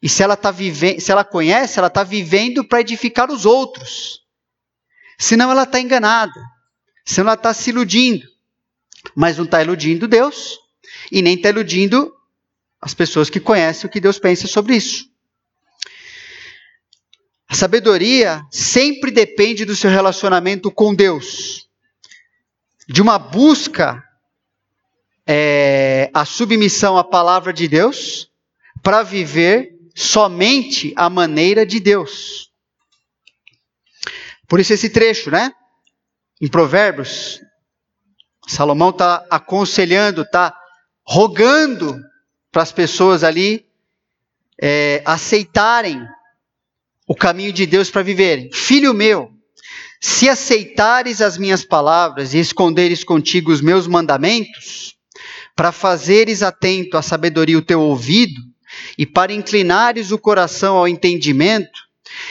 E 0.00 0.08
se 0.08 0.22
ela, 0.22 0.36
tá 0.36 0.52
se 0.52 1.10
ela 1.10 1.24
conhece, 1.24 1.78
ela 1.78 1.88
está 1.88 2.04
vivendo 2.04 2.62
para 2.62 2.80
edificar 2.80 3.30
os 3.30 3.46
outros. 3.46 4.20
Senão 5.18 5.50
ela 5.50 5.62
está 5.62 5.80
enganada. 5.80 6.38
Senão 7.06 7.28
ela 7.28 7.34
está 7.34 7.54
se 7.54 7.70
iludindo. 7.70 8.33
Mas 9.14 9.36
não 9.36 9.44
está 9.44 9.62
iludindo 9.62 10.06
Deus. 10.06 10.58
E 11.10 11.20
nem 11.20 11.34
está 11.34 11.50
iludindo 11.50 12.14
as 12.80 12.94
pessoas 12.94 13.30
que 13.30 13.40
conhecem 13.40 13.88
o 13.88 13.90
que 13.90 14.00
Deus 14.00 14.18
pensa 14.18 14.46
sobre 14.46 14.76
isso. 14.76 15.08
A 17.48 17.54
sabedoria 17.54 18.44
sempre 18.50 19.10
depende 19.10 19.64
do 19.64 19.76
seu 19.76 19.90
relacionamento 19.90 20.70
com 20.70 20.94
Deus, 20.94 21.68
de 22.88 23.00
uma 23.00 23.18
busca 23.18 24.02
é, 25.26 26.10
a 26.12 26.24
submissão 26.24 26.98
à 26.98 27.04
palavra 27.04 27.52
de 27.52 27.68
Deus 27.68 28.30
para 28.82 29.02
viver 29.02 29.74
somente 29.94 30.92
a 30.96 31.08
maneira 31.08 31.64
de 31.64 31.80
Deus. 31.80 32.50
Por 34.48 34.60
isso 34.60 34.72
esse 34.72 34.90
trecho, 34.90 35.30
né? 35.30 35.52
Em 36.40 36.48
Provérbios, 36.48 37.40
Salomão 38.46 38.90
está 38.90 39.24
aconselhando, 39.30 40.22
está 40.22 40.54
rogando 41.06 41.98
para 42.50 42.62
as 42.62 42.72
pessoas 42.72 43.24
ali 43.24 43.66
é, 44.60 45.02
aceitarem 45.04 46.00
o 47.06 47.14
caminho 47.14 47.52
de 47.52 47.66
Deus 47.66 47.90
para 47.90 48.02
viverem. 48.02 48.50
Filho 48.52 48.94
meu, 48.94 49.30
se 50.00 50.28
aceitares 50.28 51.20
as 51.20 51.38
minhas 51.38 51.64
palavras 51.64 52.34
e 52.34 52.38
esconderes 52.38 53.02
contigo 53.02 53.50
os 53.50 53.60
meus 53.60 53.86
mandamentos, 53.86 54.94
para 55.56 55.72
fazeres 55.72 56.42
atento 56.42 56.96
à 56.96 57.02
sabedoria 57.02 57.56
o 57.56 57.62
teu 57.62 57.80
ouvido, 57.80 58.40
e 58.98 59.06
para 59.06 59.32
inclinares 59.32 60.10
o 60.10 60.18
coração 60.18 60.76
ao 60.76 60.88
entendimento, 60.88 61.84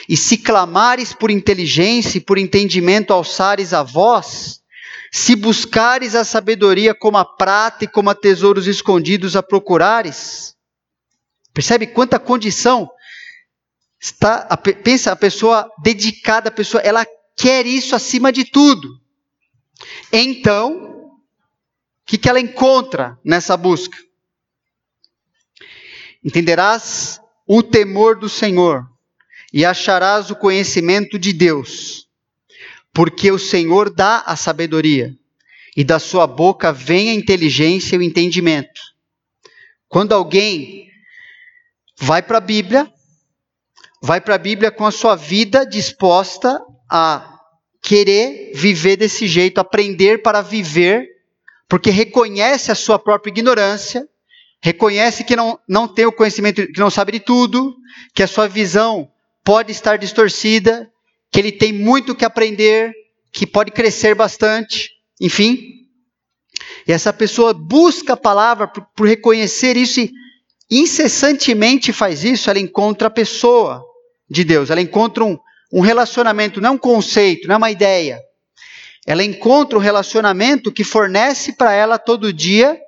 e 0.08 0.15
se 0.15 0.38
clamares 0.38 1.13
por 1.13 1.32
inteligência 1.32 2.17
e 2.17 2.21
por 2.21 2.38
entendimento 2.38 3.12
alçares 3.12 3.73
a 3.73 3.82
voz, 3.82 4.62
se 5.15 5.36
buscares 5.36 6.15
a 6.15 6.26
sabedoria 6.26 6.95
como 6.95 7.19
a 7.19 7.23
prata 7.23 7.84
e 7.84 7.88
como 7.88 8.10
a 8.10 8.15
tesouros 8.15 8.65
escondidos 8.65 9.36
a 9.36 9.43
procurares, 9.43 10.56
percebe 11.54 11.86
quanta 11.86 12.17
condição 12.17 12.89
está, 14.02 14.47
a, 14.49 14.58
pensa 14.58 15.12
a 15.12 15.15
pessoa 15.15 15.71
dedicada, 15.84 16.49
a 16.49 16.52
pessoa, 16.52 16.82
ela 16.82 17.06
quer 17.38 17.67
isso 17.67 17.95
acima 17.95 18.32
de 18.32 18.43
tudo. 18.43 18.99
Então, 20.12 20.71
o 20.73 21.21
que, 22.08 22.17
que 22.17 22.28
ela 22.28 22.39
encontra 22.39 23.15
nessa 23.23 23.56
busca? 23.56 23.97
Entenderás 26.23 27.21
o 27.45 27.62
temor 27.62 28.17
do 28.17 28.28
Senhor 28.28 28.89
e 29.54 29.63
acharás 29.63 30.32
o 30.32 30.36
conhecimento 30.36 31.19
de 31.19 31.32
Deus, 31.32 32.10
porque 32.93 33.32
o 33.32 33.39
Senhor 33.39 33.89
dá 33.89 34.19
a 34.19 34.36
sabedoria, 34.36 35.15
e 35.75 35.84
da 35.84 35.97
sua 35.97 36.27
boca 36.27 36.71
vem 36.71 37.10
a 37.10 37.13
inteligência 37.13 37.95
e 37.95 37.99
o 37.99 38.03
entendimento. 38.03 38.79
Quando 39.89 40.13
alguém 40.13 40.88
vai 41.99 42.21
para 42.21 42.38
a 42.38 42.41
Bíblia, 42.41 42.91
vai 44.01 44.21
para 44.21 44.36
a 44.36 44.38
Bíblia 44.39 44.69
com 44.69 44.86
a 44.86 44.91
sua 44.91 45.15
vida 45.15 45.65
disposta 45.65 46.62
a 46.89 47.39
querer 47.82 48.51
viver 48.53 48.95
desse 48.95 49.27
jeito, 49.27 49.60
aprender 49.60 50.21
para 50.21 50.41
viver, 50.41 51.10
porque 51.67 51.89
reconhece 51.89 52.71
a 52.71 52.75
sua 52.75 52.99
própria 52.99 53.32
ignorância, 53.32 54.08
reconhece 54.62 55.23
que 55.23 55.36
não, 55.36 55.60
não 55.67 55.88
tem 55.88 56.06
o 56.06 56.12
conhecimento, 56.12 56.67
que 56.67 56.79
não 56.79 56.91
sabe 56.91 57.13
de 57.13 57.19
tudo, 57.19 57.75
que 58.13 58.21
a 58.21 58.27
sua 58.27 58.47
visão 58.47 59.12
pode 59.43 59.71
estar 59.71 59.97
distorcida, 59.97 60.89
que 61.33 61.39
ele 61.39 61.51
tem 61.51 61.73
muito 61.73 62.13
que 62.13 62.23
aprender, 62.23 62.93
que 63.31 63.47
pode 63.47 63.71
crescer 63.71 64.13
bastante, 64.13 64.91
enfim. 65.19 65.87
E 66.87 66.91
essa 66.91 67.11
pessoa 67.11 67.55
busca 67.55 68.13
a 68.13 68.17
palavra 68.17 68.67
por, 68.67 68.85
por 68.95 69.07
reconhecer 69.07 69.75
isso 69.75 69.99
e 69.99 70.13
incessantemente 70.69 71.91
faz 71.91 72.23
isso, 72.23 72.51
ela 72.51 72.59
encontra 72.59 73.07
a 73.07 73.11
pessoa 73.11 73.83
de 74.29 74.43
Deus, 74.43 74.69
ela 74.69 74.79
encontra 74.79 75.23
um, 75.23 75.37
um 75.71 75.81
relacionamento, 75.81 76.61
não 76.61 76.69
é 76.69 76.73
um 76.73 76.77
conceito, 76.77 77.47
não 77.47 77.55
é 77.55 77.57
uma 77.57 77.71
ideia. 77.71 78.21
Ela 79.07 79.23
encontra 79.23 79.77
um 79.77 79.81
relacionamento 79.81 80.71
que 80.71 80.83
fornece 80.83 81.53
para 81.53 81.73
ela 81.73 81.97
todo 81.97 82.31
dia 82.31 82.79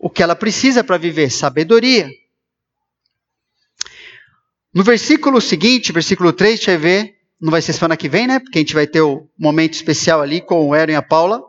o 0.00 0.08
que 0.08 0.22
ela 0.22 0.34
precisa 0.34 0.82
para 0.82 0.96
viver, 0.96 1.30
sabedoria. 1.30 2.10
No 4.72 4.82
versículo 4.82 5.40
seguinte, 5.40 5.92
versículo 5.92 6.32
3, 6.32 6.52
a 6.52 6.56
gente 6.56 6.66
vai 6.66 6.76
ver, 6.78 7.14
não 7.44 7.50
vai 7.50 7.60
ser 7.60 7.74
semana 7.74 7.94
que 7.94 8.08
vem, 8.08 8.26
né? 8.26 8.38
Porque 8.38 8.56
a 8.56 8.62
gente 8.62 8.72
vai 8.72 8.86
ter 8.86 9.02
o 9.02 9.28
momento 9.38 9.74
especial 9.74 10.22
ali 10.22 10.40
com 10.40 10.66
o 10.66 10.72
Aaron 10.72 10.92
e 10.92 10.94
a 10.94 11.02
Paula. 11.02 11.44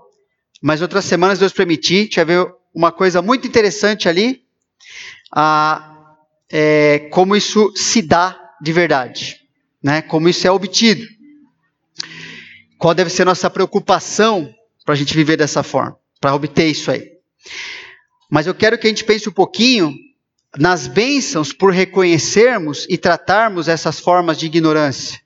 Mas 0.62 0.82
outras 0.82 1.06
semanas, 1.06 1.40
Deus 1.40 1.54
permitir, 1.54 1.96
a 1.96 2.02
gente 2.02 2.16
vai 2.18 2.26
ver 2.26 2.54
uma 2.74 2.92
coisa 2.92 3.22
muito 3.22 3.48
interessante 3.48 4.10
ali, 4.10 4.42
a, 5.34 6.18
é, 6.52 7.08
como 7.14 7.34
isso 7.34 7.72
se 7.78 8.02
dá 8.02 8.38
de 8.62 8.74
verdade, 8.74 9.40
né? 9.82 10.02
Como 10.02 10.28
isso 10.28 10.46
é 10.46 10.52
obtido. 10.52 11.08
Qual 12.78 12.94
deve 12.94 13.10
ser 13.10 13.24
nossa 13.24 13.50
preocupação 13.50 14.54
para 14.84 14.96
a 14.96 14.98
gente 14.98 15.16
viver 15.16 15.38
dessa 15.38 15.64
forma, 15.64 15.96
para 16.20 16.36
obter 16.36 16.68
isso 16.68 16.92
aí. 16.92 17.10
Mas 18.30 18.48
eu 18.48 18.54
quero 18.54 18.78
que 18.78 18.86
a 18.86 18.90
gente 18.90 19.06
pense 19.06 19.30
um 19.30 19.32
pouquinho 19.34 19.94
nas 20.58 20.88
bênçãos 20.88 21.54
por 21.54 21.72
reconhecermos 21.72 22.86
e 22.90 22.98
tratarmos 22.98 23.70
essas 23.70 23.98
formas 23.98 24.38
de 24.38 24.48
ignorância 24.48 25.24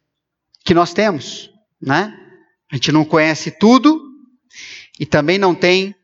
que 0.63 0.73
nós 0.73 0.93
temos, 0.93 1.49
né? 1.81 2.15
A 2.71 2.75
gente 2.75 2.91
não 2.91 3.03
conhece 3.03 3.51
tudo, 3.51 4.09
e 4.99 5.05
também 5.05 5.37
não 5.37 5.55
tem 5.55 5.95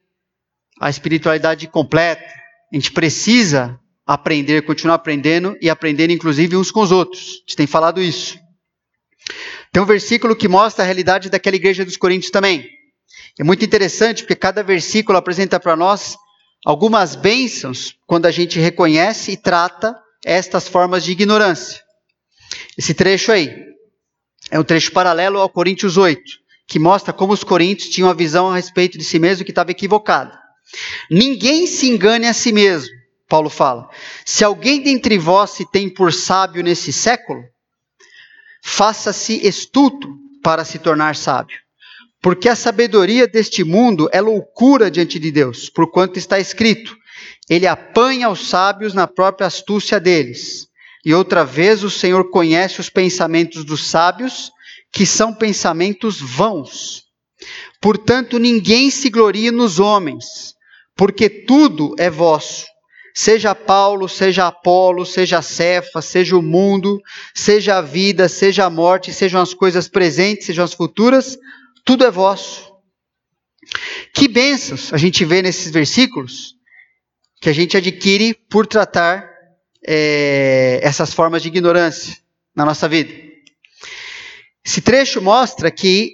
a 0.79 0.89
espiritualidade 0.89 1.67
completa. 1.67 2.25
A 2.71 2.75
gente 2.75 2.91
precisa 2.91 3.77
aprender, 4.07 4.61
continuar 4.63 4.95
aprendendo 4.95 5.57
e 5.61 5.69
aprendendo 5.69 6.13
inclusive 6.13 6.55
uns 6.55 6.71
com 6.71 6.81
os 6.81 6.91
outros. 6.91 7.21
A 7.21 7.39
gente 7.41 7.55
tem 7.57 7.67
falado 7.67 8.01
isso. 8.01 8.39
Tem 9.71 9.83
um 9.83 9.85
versículo 9.85 10.35
que 10.35 10.47
mostra 10.47 10.83
a 10.83 10.85
realidade 10.85 11.29
daquela 11.29 11.57
igreja 11.57 11.83
dos 11.83 11.97
Coríntios 11.97 12.31
também. 12.31 12.69
É 13.37 13.43
muito 13.43 13.65
interessante 13.65 14.23
porque 14.23 14.35
cada 14.35 14.63
versículo 14.63 15.17
apresenta 15.17 15.59
para 15.59 15.75
nós 15.75 16.15
algumas 16.65 17.15
bênçãos 17.15 17.97
quando 18.07 18.25
a 18.25 18.31
gente 18.31 18.59
reconhece 18.59 19.33
e 19.33 19.37
trata 19.37 19.93
estas 20.23 20.67
formas 20.67 21.03
de 21.03 21.11
ignorância. 21.11 21.83
Esse 22.77 22.93
trecho 22.93 23.31
aí 23.31 23.74
é 24.51 24.59
um 24.59 24.63
trecho 24.63 24.91
paralelo 24.91 25.39
ao 25.39 25.49
Coríntios 25.49 25.97
8, 25.97 26.21
que 26.67 26.79
mostra 26.79 27.13
como 27.13 27.33
os 27.33 27.43
coríntios 27.43 27.89
tinham 27.89 28.09
a 28.09 28.13
visão 28.13 28.49
a 28.49 28.55
respeito 28.55 28.97
de 28.97 29.03
si 29.03 29.19
mesmo 29.19 29.45
que 29.45 29.51
estava 29.51 29.71
equivocada. 29.71 30.39
Ninguém 31.09 31.67
se 31.67 31.87
engane 31.87 32.27
a 32.27 32.33
si 32.33 32.51
mesmo, 32.51 32.89
Paulo 33.27 33.49
fala. 33.49 33.89
Se 34.25 34.43
alguém 34.43 34.81
dentre 34.81 35.17
vós 35.17 35.51
se 35.51 35.69
tem 35.69 35.89
por 35.89 36.13
sábio 36.13 36.63
nesse 36.63 36.91
século, 36.91 37.43
faça-se 38.63 39.45
estuto 39.45 40.07
para 40.43 40.65
se 40.65 40.79
tornar 40.79 41.15
sábio. 41.15 41.57
Porque 42.21 42.49
a 42.49 42.55
sabedoria 42.55 43.27
deste 43.27 43.63
mundo 43.63 44.09
é 44.11 44.19
loucura 44.19 44.89
diante 44.89 45.19
de 45.19 45.31
Deus, 45.31 45.69
porquanto 45.69 46.17
está 46.17 46.39
escrito: 46.39 46.95
Ele 47.47 47.67
apanha 47.67 48.29
os 48.29 48.47
sábios 48.47 48.93
na 48.93 49.05
própria 49.05 49.45
astúcia 49.45 49.99
deles. 49.99 50.67
E 51.05 51.13
outra 51.13 51.45
vez 51.45 51.83
o 51.83 51.89
Senhor 51.89 52.31
conhece 52.31 52.81
os 52.81 52.89
pensamentos 52.89 53.63
dos 53.63 53.87
sábios, 53.87 54.51
que 54.91 55.05
são 55.05 55.31
pensamentos 55.31 56.19
vãos. 56.19 57.03
Portanto, 57.79 58.39
ninguém 58.39 58.89
se 58.89 59.09
glorie 59.09 59.51
nos 59.51 59.79
homens, 59.79 60.55
porque 60.95 61.29
tudo 61.29 61.93
é 61.99 62.09
vosso. 62.09 62.65
Seja 63.13 63.53
Paulo, 63.53 64.09
seja 64.09 64.47
Apolo, 64.47 65.05
seja 65.05 65.41
Cefa, 65.41 66.01
seja 66.01 66.35
o 66.35 66.41
mundo, 66.41 66.99
seja 67.33 67.77
a 67.77 67.81
vida, 67.81 68.27
seja 68.27 68.65
a 68.65 68.69
morte, 68.69 69.13
sejam 69.13 69.41
as 69.41 69.53
coisas 69.53 69.87
presentes, 69.87 70.47
sejam 70.47 70.65
as 70.65 70.73
futuras, 70.73 71.37
tudo 71.85 72.03
é 72.03 72.11
vosso. 72.11 72.73
Que 74.13 74.27
bênçãos 74.27 74.91
a 74.91 74.97
gente 74.97 75.23
vê 75.23 75.41
nesses 75.41 75.71
versículos 75.71 76.55
que 77.39 77.49
a 77.49 77.53
gente 77.53 77.77
adquire 77.77 78.33
por 78.49 78.65
tratar 78.65 79.34
é, 79.87 80.79
essas 80.81 81.13
formas 81.13 81.41
de 81.41 81.47
ignorância 81.47 82.17
na 82.55 82.65
nossa 82.65 82.87
vida. 82.89 83.13
Esse 84.65 84.81
trecho 84.81 85.21
mostra 85.21 85.69
que 85.69 86.13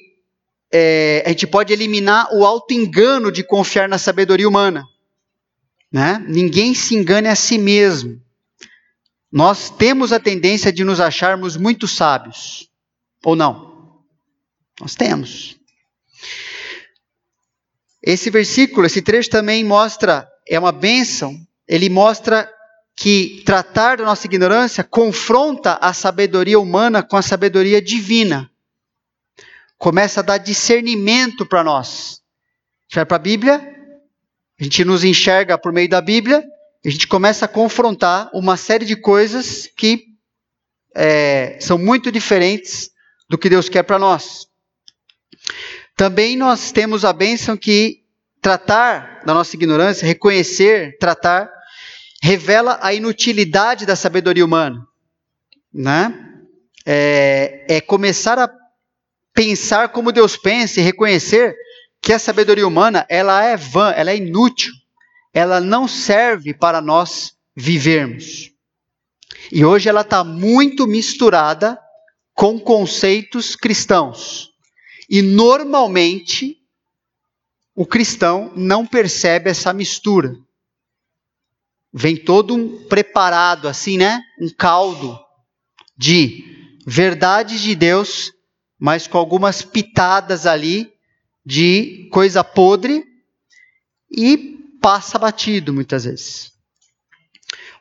é, 0.73 1.23
a 1.25 1.29
gente 1.29 1.47
pode 1.47 1.71
eliminar 1.71 2.27
o 2.33 2.45
auto-engano 2.45 3.31
de 3.31 3.43
confiar 3.43 3.87
na 3.87 3.97
sabedoria 3.97 4.47
humana. 4.47 4.85
Né? 5.91 6.23
Ninguém 6.27 6.73
se 6.73 6.95
engane 6.95 7.27
a 7.27 7.35
si 7.35 7.57
mesmo. 7.57 8.21
Nós 9.31 9.69
temos 9.69 10.11
a 10.11 10.19
tendência 10.19 10.71
de 10.71 10.83
nos 10.83 10.99
acharmos 10.99 11.55
muito 11.55 11.87
sábios. 11.87 12.69
Ou 13.23 13.35
não? 13.35 14.01
Nós 14.79 14.95
temos. 14.95 15.57
Esse 18.03 18.29
versículo, 18.29 18.85
esse 18.85 19.01
trecho 19.01 19.29
também 19.29 19.63
mostra, 19.63 20.27
é 20.47 20.59
uma 20.59 20.71
bênção, 20.71 21.39
ele 21.67 21.87
mostra 21.87 22.51
que 22.95 23.41
tratar 23.45 23.97
da 23.97 24.05
nossa 24.05 24.27
ignorância 24.27 24.83
confronta 24.83 25.77
a 25.81 25.93
sabedoria 25.93 26.59
humana 26.59 27.01
com 27.01 27.17
a 27.17 27.21
sabedoria 27.21 27.81
divina. 27.81 28.49
Começa 29.77 30.19
a 30.19 30.23
dar 30.23 30.37
discernimento 30.37 31.45
para 31.45 31.63
nós. 31.63 32.21
A 32.81 32.83
gente 32.83 32.95
vai 32.95 33.05
para 33.05 33.15
a 33.15 33.19
Bíblia, 33.19 33.75
a 34.59 34.63
gente 34.63 34.85
nos 34.85 35.03
enxerga 35.03 35.57
por 35.57 35.71
meio 35.71 35.89
da 35.89 36.01
Bíblia, 36.01 36.45
a 36.85 36.89
gente 36.89 37.07
começa 37.07 37.45
a 37.45 37.47
confrontar 37.47 38.29
uma 38.33 38.57
série 38.57 38.85
de 38.85 38.95
coisas 38.95 39.67
que 39.77 40.05
é, 40.95 41.57
são 41.59 41.77
muito 41.77 42.11
diferentes 42.11 42.91
do 43.29 43.37
que 43.37 43.49
Deus 43.49 43.69
quer 43.69 43.83
para 43.83 43.97
nós. 43.97 44.47
Também 45.95 46.35
nós 46.35 46.71
temos 46.71 47.05
a 47.05 47.13
bênção 47.13 47.55
que 47.55 48.01
tratar 48.41 49.21
da 49.25 49.33
nossa 49.33 49.55
ignorância, 49.55 50.05
reconhecer, 50.05 50.97
tratar, 50.97 51.49
revela 52.21 52.77
a 52.81 52.93
inutilidade 52.93 53.85
da 53.85 53.95
sabedoria 53.95 54.45
humana. 54.45 54.85
Né? 55.73 56.13
É, 56.85 57.65
é 57.67 57.81
começar 57.81 58.37
a 58.37 58.49
pensar 59.33 59.89
como 59.89 60.11
Deus 60.11 60.37
pensa 60.37 60.79
e 60.79 60.83
reconhecer 60.83 61.55
que 62.01 62.13
a 62.13 62.19
sabedoria 62.19 62.67
humana 62.67 63.05
ela 63.09 63.43
é 63.43 63.57
vã, 63.57 63.91
ela 63.91 64.11
é 64.11 64.17
inútil, 64.17 64.73
ela 65.33 65.59
não 65.59 65.87
serve 65.87 66.53
para 66.53 66.81
nós 66.81 67.33
vivermos. 67.55 68.51
E 69.51 69.65
hoje 69.65 69.89
ela 69.89 70.01
está 70.01 70.23
muito 70.23 70.85
misturada 70.87 71.79
com 72.33 72.59
conceitos 72.59 73.55
cristãos. 73.55 74.51
E 75.09 75.21
normalmente 75.21 76.57
o 77.75 77.85
cristão 77.85 78.51
não 78.55 78.85
percebe 78.85 79.49
essa 79.49 79.73
mistura. 79.73 80.35
Vem 81.93 82.15
todo 82.15 82.55
um 82.55 82.85
preparado 82.85 83.67
assim, 83.67 83.97
né? 83.97 84.21
Um 84.39 84.49
caldo 84.49 85.19
de 85.97 86.77
verdades 86.85 87.61
de 87.61 87.75
Deus, 87.75 88.31
mas 88.79 89.07
com 89.07 89.17
algumas 89.17 89.61
pitadas 89.61 90.45
ali 90.45 90.91
de 91.45 92.07
coisa 92.11 92.43
podre 92.43 93.03
e 94.09 94.57
passa 94.81 95.19
batido 95.19 95.73
muitas 95.73 96.05
vezes. 96.05 96.51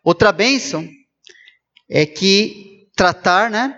Outra 0.02 0.32
bênção 0.32 0.88
é 1.88 2.04
que 2.06 2.88
tratar, 2.94 3.50
né, 3.50 3.76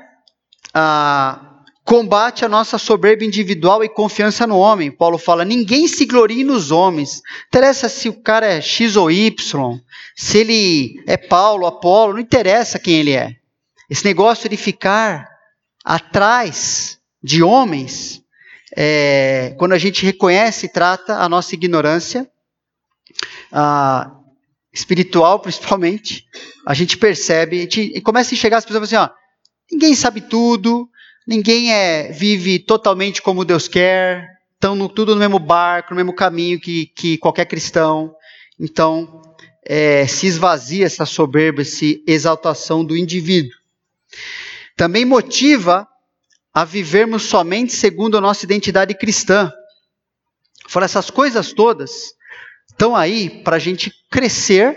a 0.74 1.51
combate 1.92 2.42
a 2.42 2.48
nossa 2.48 2.78
soberba 2.78 3.22
individual 3.22 3.84
e 3.84 3.88
confiança 3.88 4.46
no 4.46 4.56
homem. 4.56 4.90
Paulo 4.90 5.18
fala: 5.18 5.44
ninguém 5.44 5.86
se 5.86 6.06
glorie 6.06 6.42
nos 6.42 6.70
homens. 6.70 7.20
Interessa 7.48 7.86
se 7.86 8.08
o 8.08 8.14
cara 8.14 8.46
é 8.46 8.62
X 8.62 8.96
ou 8.96 9.10
Y, 9.10 9.78
se 10.16 10.38
ele 10.38 11.04
é 11.06 11.18
Paulo, 11.18 11.66
Apolo, 11.66 12.14
não 12.14 12.20
interessa 12.20 12.78
quem 12.78 12.94
ele 12.94 13.12
é. 13.12 13.36
Esse 13.90 14.06
negócio 14.06 14.48
de 14.48 14.56
ficar 14.56 15.28
atrás 15.84 16.98
de 17.22 17.42
homens, 17.42 18.22
é, 18.74 19.54
quando 19.58 19.72
a 19.72 19.78
gente 19.78 20.02
reconhece 20.02 20.64
e 20.64 20.72
trata 20.72 21.18
a 21.18 21.28
nossa 21.28 21.54
ignorância, 21.54 22.26
a, 23.52 24.10
espiritual 24.72 25.40
principalmente, 25.40 26.24
a 26.66 26.72
gente 26.72 26.96
percebe, 26.96 27.58
a 27.58 27.60
gente 27.60 28.00
começa 28.00 28.32
a 28.32 28.34
enxergar 28.34 28.56
as 28.56 28.64
pessoas 28.64 28.84
assim, 28.84 28.96
ó, 28.96 29.10
ninguém 29.70 29.94
sabe 29.94 30.22
tudo, 30.22 30.88
Ninguém 31.26 31.72
é, 31.72 32.10
vive 32.10 32.58
totalmente 32.58 33.22
como 33.22 33.44
Deus 33.44 33.68
quer, 33.68 34.26
estão 34.54 34.74
no, 34.74 34.88
tudo 34.88 35.14
no 35.14 35.20
mesmo 35.20 35.38
barco, 35.38 35.90
no 35.90 35.96
mesmo 35.96 36.14
caminho 36.14 36.60
que, 36.60 36.86
que 36.86 37.18
qualquer 37.18 37.46
cristão. 37.46 38.14
Então, 38.58 39.22
é, 39.64 40.06
se 40.06 40.26
esvazia 40.26 40.86
essa 40.86 41.06
soberba, 41.06 41.62
essa 41.62 41.84
exaltação 42.06 42.84
do 42.84 42.96
indivíduo. 42.96 43.56
Também 44.76 45.04
motiva 45.04 45.86
a 46.52 46.64
vivermos 46.64 47.24
somente 47.24 47.72
segundo 47.72 48.16
a 48.16 48.20
nossa 48.20 48.44
identidade 48.44 48.94
cristã. 48.94 49.52
Fora 50.68 50.84
essas 50.84 51.10
coisas 51.10 51.52
todas 51.52 52.14
estão 52.70 52.96
aí 52.96 53.42
para 53.42 53.56
a 53.56 53.58
gente 53.58 53.92
crescer, 54.10 54.76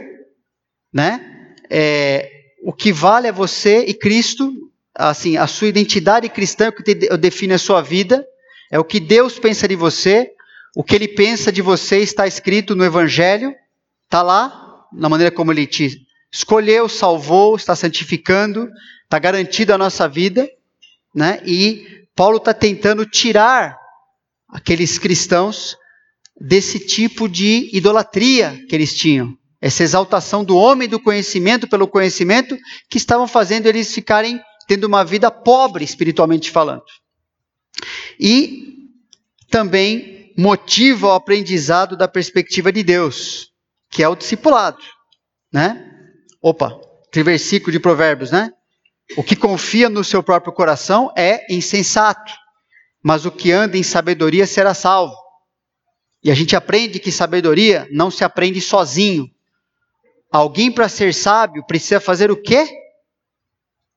né? 0.93 1.55
É, 1.69 2.31
o 2.63 2.71
que 2.71 2.91
vale 2.91 3.27
é 3.27 3.31
você 3.31 3.85
e 3.85 3.93
Cristo 3.93 4.64
assim, 4.95 5.37
a 5.37 5.45
sua 5.45 5.67
identidade 5.67 6.29
cristã, 6.29 6.65
é 6.65 6.69
o 6.69 6.73
que 6.73 6.95
define 7.17 7.53
a 7.53 7.59
sua 7.59 7.81
vida, 7.81 8.25
é 8.71 8.79
o 8.79 8.83
que 8.83 8.99
Deus 8.99 9.37
pensa 9.37 9.67
de 9.67 9.75
você, 9.75 10.31
o 10.75 10.83
que 10.83 10.95
Ele 10.95 11.07
pensa 11.07 11.51
de 11.51 11.61
você 11.61 11.99
está 11.99 12.25
escrito 12.25 12.75
no 12.75 12.83
Evangelho, 12.83 13.53
está 14.05 14.21
lá, 14.21 14.85
na 14.93 15.09
maneira 15.09 15.31
como 15.31 15.51
Ele 15.51 15.67
te 15.67 16.01
escolheu, 16.31 16.89
salvou, 16.89 17.55
está 17.55 17.75
santificando, 17.75 18.69
está 19.03 19.19
garantido 19.19 19.73
a 19.73 19.77
nossa 19.77 20.07
vida, 20.07 20.49
né? 21.13 21.41
E 21.45 22.05
Paulo 22.15 22.37
está 22.37 22.53
tentando 22.53 23.05
tirar 23.05 23.77
aqueles 24.49 24.97
cristãos 24.97 25.77
desse 26.39 26.79
tipo 26.79 27.29
de 27.29 27.69
idolatria 27.73 28.59
que 28.67 28.75
eles 28.75 28.93
tinham, 28.93 29.37
essa 29.61 29.83
exaltação 29.83 30.43
do 30.43 30.57
homem 30.57 30.87
do 30.87 30.99
conhecimento 30.99 31.67
pelo 31.67 31.87
conhecimento 31.87 32.57
que 32.89 32.97
estavam 32.97 33.27
fazendo 33.27 33.67
eles 33.67 33.93
ficarem 33.93 34.41
tendo 34.67 34.85
uma 34.85 35.03
vida 35.03 35.29
pobre 35.29 35.83
espiritualmente 35.83 36.51
falando. 36.51 36.85
E 38.19 38.89
também 39.49 40.33
motiva 40.37 41.07
o 41.07 41.11
aprendizado 41.11 41.95
da 41.95 42.07
perspectiva 42.07 42.71
de 42.71 42.83
Deus, 42.83 43.51
que 43.89 44.03
é 44.03 44.09
o 44.09 44.15
discipulado, 44.15 44.83
né? 45.51 45.91
Opa, 46.41 46.79
aquele 47.07 47.23
versículo 47.23 47.71
de 47.71 47.79
Provérbios, 47.79 48.31
né? 48.31 48.51
O 49.15 49.23
que 49.23 49.35
confia 49.35 49.87
no 49.87 50.03
seu 50.03 50.21
próprio 50.23 50.51
coração 50.51 51.11
é 51.15 51.45
insensato, 51.53 52.33
mas 53.03 53.25
o 53.25 53.31
que 53.31 53.51
anda 53.51 53.77
em 53.77 53.83
sabedoria 53.83 54.47
será 54.47 54.73
salvo. 54.73 55.15
E 56.23 56.31
a 56.31 56.33
gente 56.33 56.55
aprende 56.55 56.99
que 56.99 57.11
sabedoria 57.11 57.87
não 57.91 58.09
se 58.09 58.23
aprende 58.23 58.59
sozinho. 58.59 59.29
Alguém 60.31 60.71
para 60.71 60.89
ser 60.89 61.13
sábio 61.13 61.63
precisa 61.67 61.99
fazer 61.99 62.31
o 62.31 62.41
quê? 62.41 62.67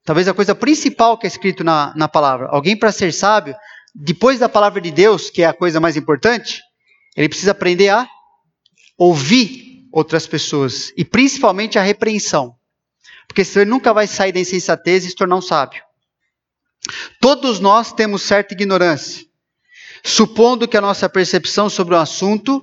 Talvez 0.05 0.27
a 0.27 0.33
coisa 0.33 0.55
principal 0.55 1.17
que 1.17 1.27
é 1.27 1.29
escrito 1.29 1.63
na, 1.63 1.93
na 1.95 2.07
palavra. 2.07 2.47
Alguém 2.49 2.77
para 2.77 2.91
ser 2.91 3.13
sábio, 3.13 3.55
depois 3.93 4.39
da 4.39 4.49
palavra 4.49 4.81
de 4.81 4.91
Deus, 4.91 5.29
que 5.29 5.41
é 5.41 5.45
a 5.45 5.53
coisa 5.53 5.79
mais 5.79 5.97
importante, 5.97 6.61
ele 7.15 7.29
precisa 7.29 7.51
aprender 7.51 7.89
a 7.89 8.07
ouvir 8.97 9.87
outras 9.91 10.27
pessoas. 10.27 10.91
E 10.97 11.03
principalmente 11.03 11.77
a 11.77 11.83
repreensão. 11.83 12.55
Porque 13.27 13.43
senão 13.43 13.63
ele 13.63 13.71
nunca 13.71 13.93
vai 13.93 14.07
sair 14.07 14.31
da 14.31 14.39
insensatez 14.39 15.05
e 15.05 15.09
se 15.09 15.15
tornar 15.15 15.35
um 15.35 15.41
sábio. 15.41 15.83
Todos 17.19 17.59
nós 17.59 17.93
temos 17.93 18.21
certa 18.21 18.53
ignorância. 18.53 19.25
Supondo 20.03 20.67
que 20.67 20.77
a 20.77 20.81
nossa 20.81 21.09
percepção 21.09 21.69
sobre 21.69 21.93
o 21.93 21.97
assunto, 21.97 22.61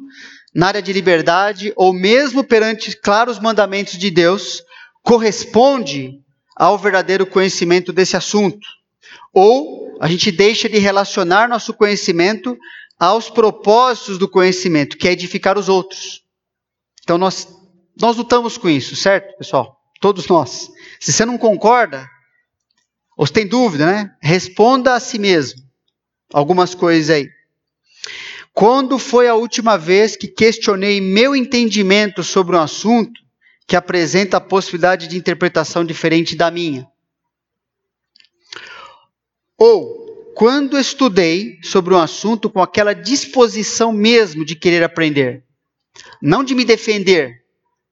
na 0.55 0.69
área 0.69 0.83
de 0.83 0.93
liberdade, 0.93 1.73
ou 1.77 1.93
mesmo 1.93 2.43
perante 2.43 2.97
claros 2.97 3.39
mandamentos 3.39 3.99
de 3.99 4.11
Deus, 4.11 4.63
corresponde 5.03 6.21
ao 6.57 6.79
verdadeiro 6.79 7.27
conhecimento 7.27 7.93
desse 7.93 8.17
assunto. 8.17 8.67
Ou 9.33 9.99
a 10.01 10.09
gente 10.09 10.33
deixa 10.33 10.69
de 10.69 10.79
relacionar 10.79 11.49
nosso 11.49 11.75
conhecimento 11.75 12.57
aos 12.99 13.29
propósitos 13.29 14.17
do 14.17 14.27
conhecimento, 14.27 14.97
que 14.97 15.07
é 15.07 15.13
edificar 15.13 15.59
os 15.59 15.69
outros. 15.69 16.25
Então 17.03 17.19
nós, 17.19 17.47
nós 18.01 18.17
lutamos 18.17 18.57
com 18.57 18.69
isso, 18.69 18.97
certo, 18.97 19.37
pessoal? 19.37 19.79
Todos 20.01 20.27
nós. 20.27 20.71
Se 20.99 21.13
você 21.13 21.27
não 21.27 21.37
concorda, 21.37 22.09
ou 23.17 23.27
se 23.27 23.33
tem 23.33 23.47
dúvida, 23.47 23.87
né? 23.87 24.17
Responda 24.21 24.95
a 24.95 25.01
si 25.01 25.19
mesmo 25.19 25.61
algumas 26.33 26.75
coisas 26.75 27.11
aí. 27.11 27.29
Quando 28.53 28.99
foi 28.99 29.29
a 29.29 29.35
última 29.35 29.77
vez 29.77 30.17
que 30.17 30.29
questionei 30.29 31.01
meu 31.01 31.37
entendimento 31.37 32.23
sobre 32.23 32.57
um 32.57 32.61
assunto 32.61 33.26
que 33.67 33.77
apresenta 33.77 34.37
a 34.37 34.41
possibilidade 34.41 35.09
de 35.09 35.17
interpretação 35.17 35.85
diferente 35.85 36.37
da 36.37 36.51
minha? 36.51 36.87
Ou 39.59 40.07
quando 40.35 40.79
estudei 40.79 41.59
sobre 41.63 41.95
um 41.95 41.99
assunto 41.99 42.51
com 42.51 42.61
aquela 42.61 42.95
disposição 42.95 43.91
mesmo 43.91 44.45
de 44.45 44.55
querer 44.55 44.83
aprender, 44.83 45.43
não 46.21 46.45
de 46.45 46.55
me 46.55 46.65
defender, 46.65 47.43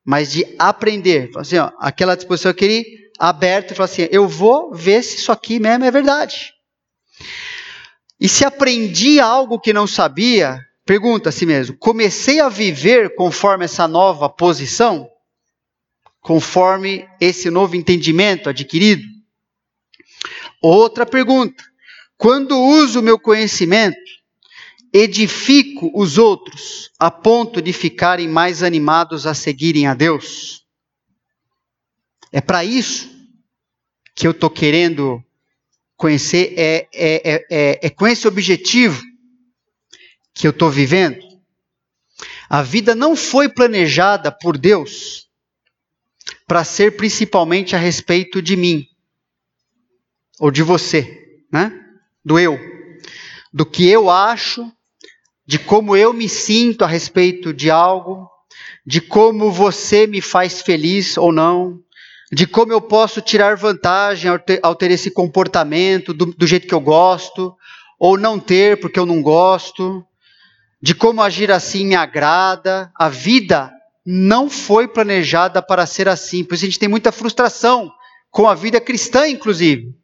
mas 0.05 0.31
de 0.31 0.47
aprender. 0.59 1.31
Assim, 1.37 1.57
ó, 1.57 1.73
aquela 1.79 2.15
disposição 2.15 2.51
eu 2.51 2.55
queria 2.55 2.85
aberta 3.19 3.73
e 3.73 3.77
falar 3.77 3.87
assim: 3.87 4.07
eu 4.11 4.29
vou 4.29 4.75
ver 4.75 5.03
se 5.03 5.17
isso 5.17 5.33
aqui 5.33 5.59
mesmo 5.59 5.85
é 5.85 5.91
verdade. 5.91 6.53
E 8.21 8.29
se 8.29 8.45
aprendi 8.45 9.19
algo 9.19 9.59
que 9.59 9.73
não 9.73 9.87
sabia, 9.87 10.61
pergunta 10.85 11.31
a 11.31 11.33
si 11.33 11.47
mesmo: 11.47 11.77
comecei 11.79 12.41
a 12.41 12.51
viver 12.51 13.15
conforme 13.15 13.65
essa 13.65 13.89
nova 13.89 14.29
posição? 14.29 15.09
Conforme 16.25 17.07
esse 17.21 17.51
novo 17.51 17.77
entendimento 17.77 18.49
adquirido? 18.49 19.05
Outra 20.59 21.05
pergunta: 21.05 21.63
quando 22.17 22.59
uso 22.59 23.01
o 23.01 23.03
meu 23.03 23.19
conhecimento, 23.19 23.99
edifico 24.91 25.91
os 25.95 26.17
outros 26.17 26.91
a 26.99 27.11
ponto 27.11 27.61
de 27.61 27.75
ficarem 27.75 28.27
mais 28.27 28.63
animados 28.63 29.27
a 29.27 29.35
seguirem 29.35 29.87
a 29.87 29.93
Deus? 29.93 30.65
É 32.33 32.41
para 32.41 32.65
isso 32.65 33.15
que 34.15 34.27
eu 34.27 34.31
estou 34.31 34.49
querendo 34.49 35.23
conhecer, 35.95 36.55
é, 36.57 36.89
é, 36.95 37.47
é, 37.51 37.81
é, 37.83 37.91
com 37.91 38.07
esse 38.07 38.27
objetivo 38.27 39.03
que 40.33 40.47
eu 40.47 40.53
estou 40.53 40.71
vivendo. 40.71 41.23
A 42.49 42.63
vida 42.63 42.95
não 42.95 43.15
foi 43.15 43.47
planejada 43.47 44.33
por 44.33 44.57
Deus 44.57 45.25
para 46.47 46.65
ser 46.65 46.97
principalmente 46.97 47.75
a 47.75 47.79
respeito 47.79 48.43
de 48.43 48.57
mim 48.57 48.87
ou 50.39 50.51
de 50.51 50.63
você, 50.63 51.41
né? 51.53 51.81
Do 52.25 52.39
eu, 52.39 52.59
do 53.53 53.65
que 53.65 53.89
eu 53.89 54.11
acho, 54.11 54.71
de 55.47 55.59
como 55.59 55.97
eu 55.97 56.13
me 56.13 56.29
sinto 56.29 56.85
a 56.85 56.89
respeito 56.89 57.53
de 57.53 57.71
algo, 57.71 58.29
de 58.85 59.01
como 59.01 59.51
você 59.51 60.07
me 60.07 60.21
faz 60.21 60.63
feliz 60.63 61.17
ou 61.17 61.33
não, 61.33 61.81
de 62.33 62.47
como 62.47 62.73
eu 62.73 62.81
posso 62.81 63.21
tirar 63.21 63.57
vantagem 63.57 64.31
ao 64.31 64.39
ter, 64.39 64.59
ao 64.63 64.75
ter 64.75 64.91
esse 64.91 65.11
comportamento 65.11 66.13
do, 66.13 66.27
do 66.27 66.47
jeito 66.47 66.67
que 66.67 66.75
eu 66.75 66.81
gosto, 66.81 67.55
ou 67.99 68.19
não 68.19 68.39
ter 68.39 68.81
porque 68.81 68.99
eu 68.99 69.07
não 69.07 69.23
gosto, 69.23 70.05
de 70.83 70.95
como 70.95 71.23
agir 71.23 71.51
assim 71.51 71.87
me 71.87 71.95
agrada. 71.95 72.91
A 72.95 73.09
vida 73.09 73.73
não 74.05 74.51
foi 74.51 74.87
planejada 74.87 75.63
para 75.63 75.87
ser 75.87 76.09
assim, 76.09 76.45
por 76.45 76.55
isso 76.55 76.65
a 76.65 76.69
gente 76.69 76.79
tem 76.79 76.89
muita 76.89 77.11
frustração 77.11 77.91
com 78.31 78.49
a 78.49 78.55
vida 78.55 78.81
cristã, 78.81 79.27
inclusive. 79.29 79.95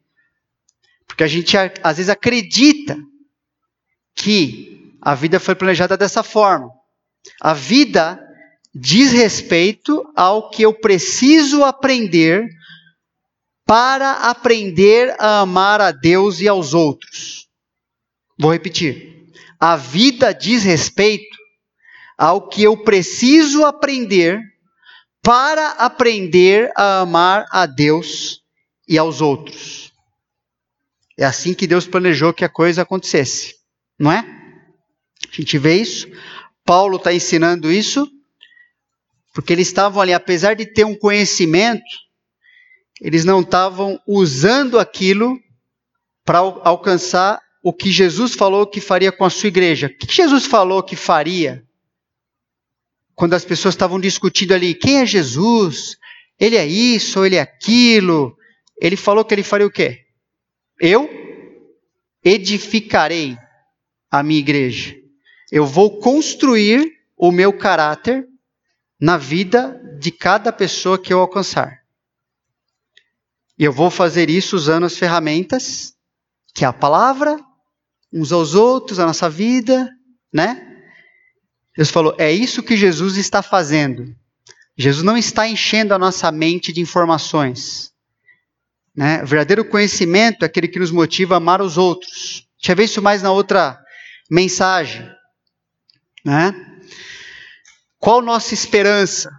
Porque 1.05 1.23
a 1.23 1.27
gente 1.27 1.55
às 1.57 1.97
vezes 1.97 2.09
acredita 2.09 2.97
que 4.15 4.95
a 5.01 5.13
vida 5.13 5.39
foi 5.39 5.53
planejada 5.53 5.97
dessa 5.97 6.23
forma. 6.23 6.69
A 7.41 7.53
vida 7.53 8.19
diz 8.73 9.11
respeito 9.11 10.03
ao 10.15 10.49
que 10.49 10.63
eu 10.63 10.73
preciso 10.73 11.63
aprender 11.63 12.47
para 13.65 14.29
aprender 14.29 15.15
a 15.19 15.41
amar 15.41 15.81
a 15.81 15.91
Deus 15.91 16.39
e 16.39 16.47
aos 16.47 16.73
outros. 16.73 17.47
Vou 18.37 18.51
repetir. 18.51 19.27
A 19.59 19.75
vida 19.75 20.33
diz 20.33 20.63
respeito 20.63 21.40
ao 22.21 22.47
que 22.47 22.61
eu 22.61 22.77
preciso 22.77 23.65
aprender 23.65 24.39
para 25.23 25.69
aprender 25.69 26.71
a 26.77 26.99
amar 26.99 27.47
a 27.49 27.65
Deus 27.65 28.43
e 28.87 28.95
aos 28.95 29.21
outros. 29.21 29.91
É 31.17 31.25
assim 31.25 31.55
que 31.55 31.65
Deus 31.65 31.87
planejou 31.87 32.31
que 32.31 32.45
a 32.45 32.49
coisa 32.49 32.83
acontecesse, 32.83 33.55
não 33.97 34.11
é? 34.11 34.19
A 34.19 35.35
gente 35.35 35.57
vê 35.57 35.77
isso. 35.77 36.07
Paulo 36.63 36.97
está 36.97 37.11
ensinando 37.11 37.71
isso 37.71 38.07
porque 39.33 39.51
eles 39.51 39.67
estavam 39.67 39.99
ali, 39.99 40.13
apesar 40.13 40.53
de 40.53 40.67
ter 40.67 40.85
um 40.85 40.93
conhecimento, 40.93 41.81
eles 43.01 43.25
não 43.25 43.41
estavam 43.41 43.99
usando 44.05 44.77
aquilo 44.77 45.39
para 46.23 46.37
alcançar 46.37 47.41
o 47.63 47.73
que 47.73 47.89
Jesus 47.89 48.35
falou 48.35 48.67
que 48.67 48.79
faria 48.79 49.11
com 49.11 49.25
a 49.25 49.29
sua 49.31 49.47
igreja. 49.47 49.87
O 49.87 49.97
que 49.97 50.13
Jesus 50.13 50.45
falou 50.45 50.83
que 50.83 50.95
faria 50.95 51.65
quando 53.21 53.35
as 53.35 53.45
pessoas 53.45 53.75
estavam 53.75 53.99
discutindo 53.99 54.51
ali: 54.51 54.73
quem 54.73 54.97
é 54.97 55.05
Jesus? 55.05 55.95
Ele 56.39 56.55
é 56.55 56.65
isso 56.65 57.19
ou 57.19 57.25
ele 57.27 57.35
é 57.35 57.41
aquilo? 57.41 58.35
Ele 58.81 58.95
falou 58.95 59.23
que 59.23 59.31
ele 59.31 59.43
faria 59.43 59.67
o 59.67 59.71
quê? 59.71 60.07
Eu 60.79 61.07
edificarei 62.23 63.37
a 64.09 64.23
minha 64.23 64.39
igreja. 64.39 64.95
Eu 65.51 65.67
vou 65.67 65.99
construir 65.99 66.93
o 67.15 67.31
meu 67.31 67.53
caráter 67.53 68.27
na 68.99 69.17
vida 69.17 69.79
de 69.99 70.09
cada 70.09 70.51
pessoa 70.51 70.97
que 70.97 71.13
eu 71.13 71.19
alcançar. 71.19 71.83
E 73.55 73.63
eu 73.63 73.71
vou 73.71 73.91
fazer 73.91 74.31
isso 74.31 74.55
usando 74.55 74.87
as 74.87 74.97
ferramentas, 74.97 75.93
que 76.55 76.65
é 76.65 76.67
a 76.67 76.73
palavra, 76.73 77.37
uns 78.11 78.31
aos 78.31 78.55
outros, 78.55 78.97
a 78.97 79.05
nossa 79.05 79.29
vida, 79.29 79.87
né? 80.33 80.70
Deus 81.75 81.89
falou, 81.89 82.15
é 82.17 82.31
isso 82.31 82.63
que 82.63 82.75
Jesus 82.75 83.17
está 83.17 83.41
fazendo. 83.41 84.15
Jesus 84.77 85.03
não 85.03 85.17
está 85.17 85.47
enchendo 85.47 85.93
a 85.93 85.99
nossa 85.99 86.31
mente 86.31 86.73
de 86.73 86.81
informações. 86.81 87.91
Né? 88.95 89.23
O 89.23 89.27
verdadeiro 89.27 89.63
conhecimento 89.63 90.43
é 90.43 90.45
aquele 90.45 90.67
que 90.67 90.79
nos 90.79 90.91
motiva 90.91 91.35
a 91.35 91.37
amar 91.37 91.61
os 91.61 91.77
outros. 91.77 92.47
Eu 92.67 92.75
ver 92.75 92.83
isso 92.83 93.01
mais 93.01 93.21
na 93.21 93.31
outra 93.31 93.79
mensagem. 94.29 95.09
Né? 96.25 96.53
Qual 97.97 98.21
nossa 98.21 98.53
esperança? 98.53 99.31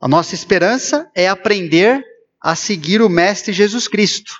A 0.00 0.06
nossa 0.06 0.34
esperança 0.34 1.10
é 1.14 1.28
aprender 1.28 2.04
a 2.40 2.54
seguir 2.54 3.02
o 3.02 3.08
Mestre 3.08 3.52
Jesus 3.52 3.88
Cristo. 3.88 4.32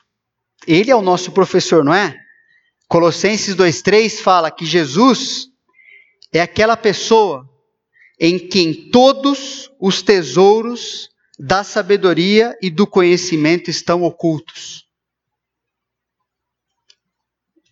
Ele 0.67 0.91
é 0.91 0.97
o 0.97 1.03
nosso 1.03 1.33
professor, 1.33 1.85
não 1.85 1.93
é? 1.93 2.17
Colossenses 2.87 3.57
2,3 3.57 4.23
fala 4.23 4.51
que 4.51 4.65
Jesus 4.65 5.48
é 6.33 6.41
aquela 6.41 6.77
pessoa 6.77 7.49
em 8.21 8.39
quem 8.39 8.91
todos 8.91 9.71
os 9.81 10.03
tesouros 10.03 11.09
da 11.39 11.63
sabedoria 11.63 12.57
e 12.61 12.69
do 12.69 12.87
conhecimento 12.87 13.71
estão 13.71 14.03
ocultos. 14.03 14.87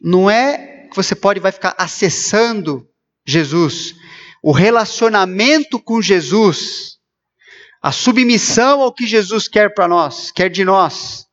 Não 0.01 0.31
é 0.31 0.87
que 0.89 0.97
você 0.97 1.15
pode 1.15 1.41
vai 1.41 1.51
ficar 1.51 1.75
acessando 1.77 2.89
Jesus, 3.27 3.95
o 4.43 4.53
relacionamento 4.53 5.81
com 5.81 6.01
Jesus, 6.01 6.99
a 7.83 7.91
submissão 7.91 8.83
ao 8.83 8.95
que 8.95 9.07
Jesus 9.07 9.49
quer 9.49 9.75
para 9.75 9.89
nós, 9.89 10.31
quer 10.31 10.49
de 10.49 10.65
nós, 10.65 11.27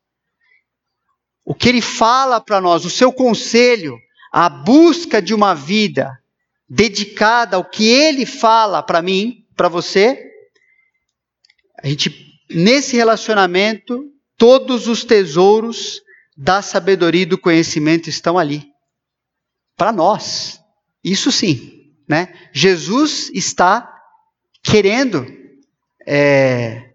o 1.46 1.54
que 1.54 1.70
ele 1.70 1.82
fala 1.82 2.42
para 2.42 2.60
nós, 2.60 2.84
o 2.84 2.90
seu 2.90 3.14
conselho, 3.14 4.00
a 4.32 4.50
busca 4.50 5.22
de 5.22 5.36
uma 5.36 5.54
vida 5.54 6.23
dedicada 6.70 7.58
ao 7.58 7.66
que 7.66 7.88
ele 7.88 8.26
fala 8.26 8.82
para 8.82 9.02
mim, 9.02 9.46
para 9.56 9.70
você, 9.70 10.32
a 11.82 11.88
gente 11.88 12.34
nesse 12.50 12.96
relacionamento 12.96 14.10
todos 14.38 14.88
os 14.88 15.04
tesouros 15.04 16.02
da 16.36 16.62
sabedoria 16.62 17.22
e 17.22 17.26
do 17.26 17.38
conhecimento 17.38 18.10
estão 18.10 18.38
ali 18.38 18.66
para 19.78 19.92
nós. 19.92 20.62
Isso 21.04 21.32
sim, 21.32 21.94
né? 22.08 22.34
Jesus 22.52 23.30
está 23.34 23.90
querendo 24.64 25.26
é, 26.08 26.94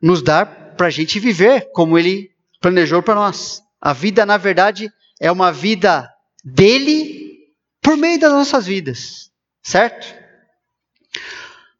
nos 0.00 0.22
dar 0.22 0.74
para 0.76 0.88
a 0.88 0.90
gente 0.90 1.20
viver 1.20 1.70
como 1.72 1.98
Ele 1.98 2.30
planejou 2.60 3.02
para 3.02 3.14
nós. 3.14 3.62
A 3.80 3.92
vida, 3.92 4.24
na 4.24 4.36
verdade, 4.36 4.90
é 5.20 5.30
uma 5.30 5.52
vida 5.52 6.10
dele 6.42 7.23
por 7.84 7.98
meio 7.98 8.18
das 8.18 8.32
nossas 8.32 8.66
vidas, 8.66 9.30
certo? 9.62 10.06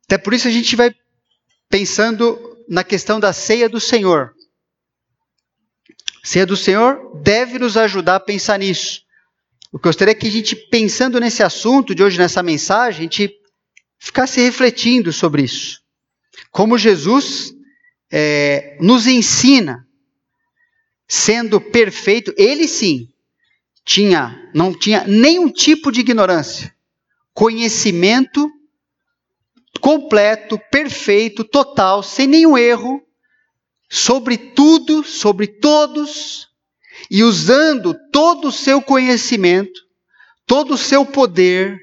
Até 0.05 0.19
por 0.19 0.35
isso 0.35 0.47
a 0.47 0.51
gente 0.51 0.77
vai 0.77 0.95
pensando 1.71 2.63
na 2.69 2.85
questão 2.85 3.19
da 3.19 3.33
ceia 3.33 3.71
do 3.71 3.81
Senhor. 3.81 4.35
A 6.23 6.27
ceia 6.27 6.45
do 6.45 6.59
Senhor 6.59 7.21
deve 7.23 7.59
nos 7.59 7.79
ajudar 7.79 8.17
a 8.17 8.21
pensar 8.21 8.59
nisso. 8.59 9.01
Eu 9.73 9.81
gostaria 9.81 10.15
que 10.15 10.29
a 10.29 10.31
gente, 10.31 10.55
pensando 10.55 11.19
nesse 11.19 11.43
assunto 11.43 11.95
de 11.95 12.03
hoje, 12.03 12.19
nessa 12.19 12.43
mensagem, 12.43 13.01
a 13.01 13.03
gente 13.05 13.35
ficasse 13.99 14.43
refletindo 14.43 15.11
sobre 15.11 15.43
isso. 15.43 15.81
Como 16.51 16.77
Jesus 16.77 17.55
é, 18.13 18.77
nos 18.79 19.07
ensina, 19.07 19.89
sendo 21.09 21.61
perfeito, 21.61 22.33
ele 22.37 22.69
sim, 22.69 23.09
tinha, 23.85 24.51
não 24.55 24.73
tinha 24.73 25.05
nenhum 25.07 25.51
tipo 25.51 25.93
de 25.93 26.01
ignorância, 26.01 26.75
conhecimento 27.33 28.51
completo, 29.81 30.59
perfeito, 30.71 31.45
total, 31.45 32.03
sem 32.03 32.27
nenhum 32.27 32.57
erro, 32.57 33.03
sobre 33.91 34.39
tudo, 34.39 35.05
sobre 35.05 35.47
todos, 35.47 36.49
e 37.11 37.23
usando 37.23 37.95
todo 38.11 38.49
o 38.49 38.53
seu 38.53 38.81
conhecimento, 38.81 39.79
todo 40.47 40.75
o 40.75 40.79
seu 40.79 41.05
poder, 41.05 41.79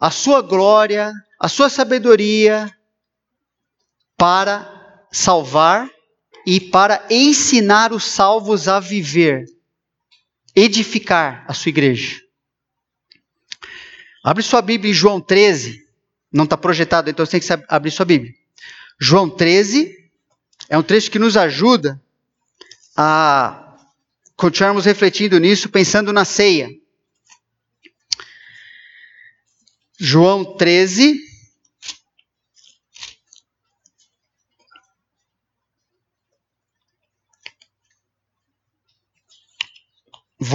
a 0.00 0.10
sua 0.10 0.40
glória, 0.40 1.12
a 1.38 1.48
sua 1.48 1.68
sabedoria, 1.68 2.72
para 4.16 5.04
salvar 5.12 5.90
e 6.46 6.58
para 6.58 7.04
ensinar 7.10 7.92
os 7.92 8.04
salvos 8.04 8.66
a 8.68 8.80
viver 8.80 9.44
edificar 10.56 11.44
a 11.46 11.52
sua 11.52 11.68
igreja. 11.68 12.22
Abre 14.24 14.42
sua 14.42 14.62
Bíblia 14.62 14.90
em 14.90 14.94
João 14.94 15.20
13. 15.20 15.86
Não 16.32 16.44
está 16.44 16.56
projetado, 16.56 17.10
então 17.10 17.24
você 17.24 17.38
tem 17.38 17.58
que 17.58 17.64
abrir 17.68 17.90
sua 17.90 18.06
Bíblia. 18.06 18.34
João 18.98 19.28
13 19.28 19.94
é 20.68 20.78
um 20.78 20.82
trecho 20.82 21.10
que 21.10 21.18
nos 21.18 21.36
ajuda 21.36 22.02
a 22.96 23.76
continuarmos 24.34 24.86
refletindo 24.86 25.38
nisso, 25.38 25.68
pensando 25.68 26.12
na 26.12 26.24
ceia. 26.24 26.70
João 29.98 30.56
13, 30.56 31.18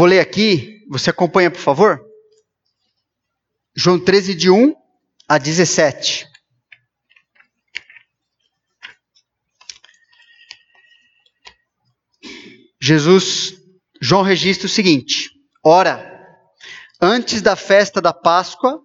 Vou 0.01 0.07
ler 0.07 0.19
aqui, 0.19 0.83
você 0.89 1.11
acompanha, 1.11 1.51
por 1.51 1.59
favor? 1.59 2.03
João 3.75 3.99
13, 3.99 4.33
de 4.33 4.49
1 4.49 4.73
a 5.29 5.37
17. 5.37 6.27
Jesus, 12.81 13.53
João 14.01 14.23
registra 14.23 14.65
o 14.65 14.69
seguinte: 14.71 15.29
Ora, 15.63 16.03
antes 16.99 17.39
da 17.39 17.55
festa 17.55 18.01
da 18.01 18.11
Páscoa, 18.11 18.81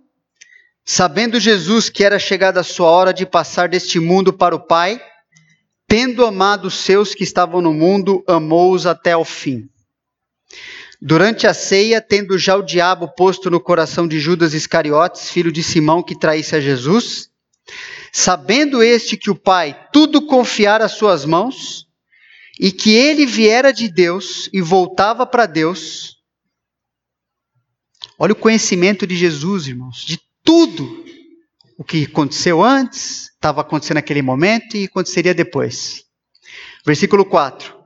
sabendo 0.84 1.40
Jesus 1.40 1.88
que 1.88 2.04
era 2.04 2.18
chegada 2.18 2.60
a 2.60 2.62
sua 2.62 2.90
hora 2.90 3.14
de 3.14 3.24
passar 3.24 3.70
deste 3.70 3.98
mundo 3.98 4.34
para 4.34 4.54
o 4.54 4.66
Pai, 4.66 5.02
tendo 5.88 6.26
amado 6.26 6.66
os 6.66 6.74
seus 6.74 7.14
que 7.14 7.24
estavam 7.24 7.62
no 7.62 7.72
mundo, 7.72 8.22
amou-os 8.28 8.84
até 8.84 9.12
ao 9.12 9.24
fim. 9.24 9.66
Durante 11.00 11.46
a 11.46 11.52
ceia, 11.52 12.00
tendo 12.00 12.38
já 12.38 12.56
o 12.56 12.62
diabo 12.62 13.08
posto 13.08 13.50
no 13.50 13.60
coração 13.60 14.08
de 14.08 14.18
Judas 14.18 14.54
Iscariotes, 14.54 15.30
filho 15.30 15.52
de 15.52 15.62
Simão, 15.62 16.02
que 16.02 16.18
traísse 16.18 16.56
a 16.56 16.60
Jesus, 16.60 17.28
sabendo 18.10 18.82
este 18.82 19.16
que 19.16 19.30
o 19.30 19.34
Pai 19.34 19.88
tudo 19.92 20.26
confiara 20.26 20.86
às 20.86 20.92
suas 20.92 21.24
mãos, 21.24 21.86
e 22.58 22.72
que 22.72 22.94
ele 22.94 23.26
viera 23.26 23.72
de 23.72 23.88
Deus 23.88 24.48
e 24.52 24.62
voltava 24.62 25.26
para 25.26 25.44
Deus. 25.44 26.16
Olha 28.18 28.32
o 28.32 28.36
conhecimento 28.36 29.06
de 29.06 29.14
Jesus, 29.14 29.68
irmãos, 29.68 30.02
de 30.06 30.18
tudo 30.42 31.04
o 31.76 31.84
que 31.84 32.04
aconteceu 32.04 32.62
antes, 32.64 33.30
estava 33.34 33.60
acontecendo 33.60 33.96
naquele 33.96 34.22
momento 34.22 34.76
e 34.76 34.84
aconteceria 34.84 35.34
depois. 35.34 36.04
Versículo 36.86 37.26
4: 37.26 37.76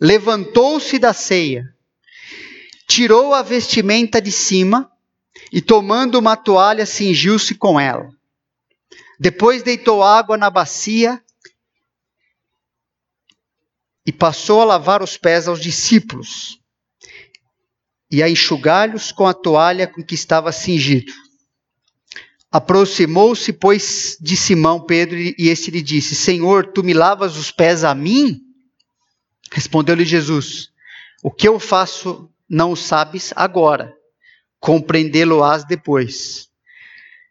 Levantou-se 0.00 0.98
da 0.98 1.12
ceia 1.12 1.64
tirou 2.88 3.34
a 3.34 3.42
vestimenta 3.42 4.20
de 4.20 4.32
cima 4.32 4.90
e, 5.52 5.60
tomando 5.60 6.18
uma 6.18 6.34
toalha, 6.34 6.86
cingiu-se 6.86 7.54
com 7.54 7.78
ela. 7.78 8.10
Depois 9.20 9.62
deitou 9.62 10.02
água 10.02 10.38
na 10.38 10.48
bacia 10.48 11.22
e 14.06 14.12
passou 14.12 14.62
a 14.62 14.64
lavar 14.64 15.02
os 15.02 15.18
pés 15.18 15.46
aos 15.46 15.60
discípulos 15.60 16.58
e 18.10 18.22
a 18.22 18.30
enxugar-lhes 18.30 19.12
com 19.12 19.26
a 19.26 19.34
toalha 19.34 19.86
com 19.86 20.02
que 20.02 20.14
estava 20.14 20.50
cingido. 20.50 21.12
Aproximou-se, 22.50 23.52
pois, 23.52 24.16
de 24.18 24.34
Simão 24.34 24.80
Pedro 24.80 25.18
e 25.18 25.34
este 25.38 25.70
lhe 25.70 25.82
disse: 25.82 26.14
Senhor, 26.14 26.72
tu 26.72 26.82
me 26.82 26.94
lavas 26.94 27.36
os 27.36 27.50
pés 27.50 27.84
a 27.84 27.94
mim? 27.94 28.40
Respondeu-lhe 29.52 30.06
Jesus: 30.06 30.70
O 31.22 31.30
que 31.30 31.46
eu 31.46 31.60
faço 31.60 32.30
não 32.48 32.72
o 32.72 32.76
sabes 32.76 33.32
agora, 33.36 33.92
compreendê-lo-ás 34.58 35.64
depois. 35.64 36.48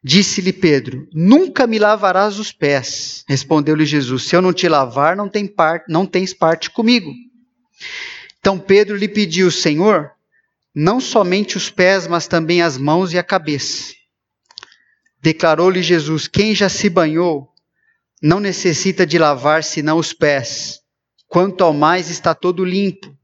Disse-lhe 0.04 0.54
Pedro: 0.54 1.08
Nunca 1.12 1.66
me 1.66 1.80
lavarás 1.80 2.40
os 2.40 2.52
pés. 2.52 3.24
Respondeu-lhe 3.28 3.86
Jesus: 3.86 4.24
Se 4.24 4.36
eu 4.36 4.42
não 4.42 4.54
te 4.54 4.70
lavar, 4.70 5.16
não, 5.16 5.28
tem 5.28 5.48
parte, 5.48 5.92
não 5.92 6.06
tens 6.06 6.34
parte 6.34 6.70
comigo. 6.70 7.12
Então 8.40 8.60
Pedro 8.60 8.96
lhe 8.96 9.08
pediu: 9.08 9.52
Senhor, 9.52 10.12
não 10.74 11.00
somente 11.00 11.58
os 11.58 11.70
pés, 11.70 12.08
mas 12.08 12.28
também 12.28 12.62
as 12.62 12.78
mãos 12.78 13.12
e 13.12 13.18
a 13.18 13.24
cabeça. 13.24 13.94
Declarou-lhe 15.22 15.82
Jesus: 15.82 16.28
Quem 16.28 16.54
já 16.54 16.70
se 16.70 16.90
banhou 16.90 17.50
não 18.22 18.40
necessita 18.40 19.06
de 19.06 19.18
lavar 19.18 19.64
senão 19.64 19.98
os 19.98 20.14
pés, 20.14 20.80
quanto 21.28 21.64
ao 21.64 21.74
mais 21.74 22.10
está 22.10 22.34
todo 22.34 22.64
limpo. 22.64 23.16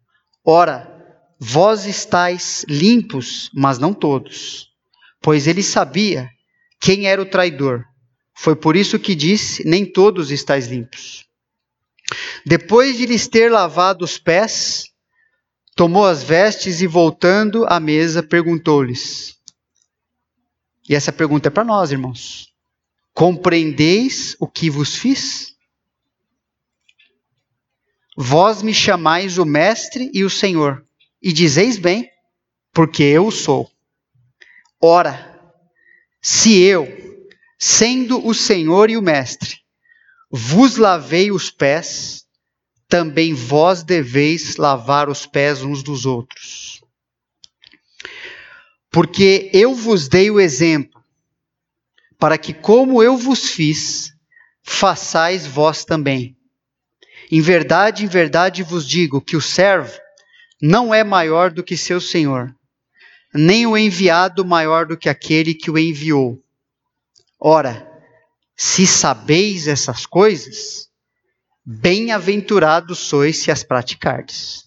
Ora, 0.43 0.92
Vós 1.45 1.85
estáis 1.85 2.63
limpos, 2.69 3.51
mas 3.53 3.77
não 3.77 3.93
todos. 3.93 4.69
Pois 5.21 5.45
ele 5.45 5.61
sabia 5.61 6.29
quem 6.79 7.05
era 7.05 7.21
o 7.21 7.25
traidor. 7.25 7.83
Foi 8.33 8.55
por 8.55 8.77
isso 8.77 8.97
que 8.97 9.13
disse: 9.13 9.67
Nem 9.67 9.85
todos 9.85 10.31
estáis 10.31 10.67
limpos. 10.67 11.25
Depois 12.45 12.97
de 12.97 13.05
lhes 13.05 13.27
ter 13.27 13.51
lavado 13.51 14.05
os 14.05 14.17
pés, 14.17 14.85
tomou 15.75 16.05
as 16.05 16.23
vestes 16.23 16.79
e, 16.79 16.87
voltando 16.87 17.65
à 17.67 17.77
mesa, 17.77 18.23
perguntou-lhes. 18.23 19.35
E 20.87 20.95
essa 20.95 21.11
pergunta 21.11 21.49
é 21.49 21.51
para 21.51 21.65
nós, 21.65 21.91
irmãos. 21.91 22.53
Compreendeis 23.13 24.37
o 24.39 24.47
que 24.47 24.69
vos 24.69 24.95
fiz? 24.95 25.53
Vós 28.15 28.61
me 28.61 28.73
chamais 28.73 29.37
o 29.37 29.43
Mestre 29.43 30.09
e 30.13 30.23
o 30.23 30.29
Senhor 30.29 30.85
e 31.23 31.31
dizeis 31.31 31.77
bem, 31.77 32.11
porque 32.73 33.01
eu 33.01 33.31
sou. 33.31 33.71
Ora, 34.81 35.39
se 36.21 36.59
eu, 36.59 36.85
sendo 37.57 38.27
o 38.27 38.33
Senhor 38.33 38.89
e 38.89 38.97
o 38.97 39.01
Mestre, 39.01 39.59
vos 40.29 40.75
lavei 40.75 41.31
os 41.31 41.49
pés, 41.49 42.25
também 42.89 43.33
vós 43.33 43.83
deveis 43.83 44.57
lavar 44.57 45.07
os 45.07 45.25
pés 45.25 45.63
uns 45.63 45.81
dos 45.81 46.05
outros. 46.05 46.83
Porque 48.91 49.49
eu 49.53 49.73
vos 49.73 50.09
dei 50.09 50.29
o 50.29 50.41
exemplo, 50.41 51.01
para 52.19 52.37
que, 52.37 52.53
como 52.53 53.01
eu 53.01 53.15
vos 53.15 53.49
fiz, 53.49 54.13
façais 54.61 55.47
vós 55.47 55.85
também. 55.85 56.37
Em 57.31 57.41
verdade, 57.41 58.03
em 58.03 58.07
verdade 58.07 58.61
vos 58.61 58.87
digo 58.87 59.21
que 59.21 59.37
o 59.37 59.41
servo 59.41 60.02
não 60.65 60.93
é 60.93 61.03
maior 61.03 61.51
do 61.51 61.61
que 61.61 61.75
seu 61.75 61.99
senhor, 61.99 62.55
nem 63.33 63.67
o 63.67 63.77
enviado 63.77 64.45
maior 64.45 64.85
do 64.85 64.95
que 64.97 65.09
aquele 65.09 65.53
que 65.53 65.69
o 65.69 65.77
enviou. 65.77 66.41
Ora, 67.37 67.85
se 68.55 68.87
sabeis 68.87 69.67
essas 69.67 70.05
coisas, 70.05 70.89
bem-aventurados 71.65 72.97
sois 72.99 73.39
se 73.39 73.51
as 73.51 73.61
praticardes. 73.61 74.63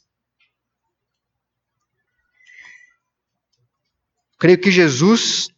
Creio 4.39 4.61
que 4.61 4.71
Jesus 4.71 5.49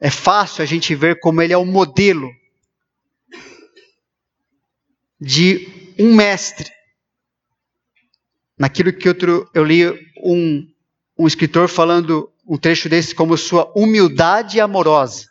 é 0.00 0.10
fácil 0.10 0.64
a 0.64 0.66
gente 0.66 0.92
ver 0.96 1.20
como 1.20 1.40
ele 1.40 1.52
é 1.52 1.56
o 1.56 1.64
modelo 1.64 2.28
de 5.20 5.94
um 5.96 6.16
mestre. 6.16 6.77
Naquilo 8.58 8.92
que 8.92 9.08
outro, 9.08 9.48
eu 9.54 9.64
li 9.64 9.86
um, 10.22 10.68
um 11.16 11.26
escritor 11.26 11.68
falando 11.68 12.32
um 12.46 12.56
trecho 12.56 12.88
desse 12.88 13.14
como 13.14 13.36
sua 13.36 13.70
humildade 13.76 14.60
amorosa. 14.60 15.26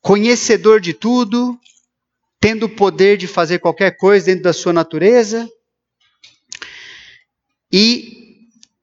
Conhecedor 0.00 0.80
de 0.80 0.92
tudo, 0.92 1.58
tendo 2.40 2.66
o 2.66 2.74
poder 2.74 3.16
de 3.16 3.26
fazer 3.26 3.58
qualquer 3.58 3.96
coisa 3.96 4.26
dentro 4.26 4.44
da 4.44 4.52
sua 4.52 4.72
natureza, 4.72 5.48
e 7.72 8.40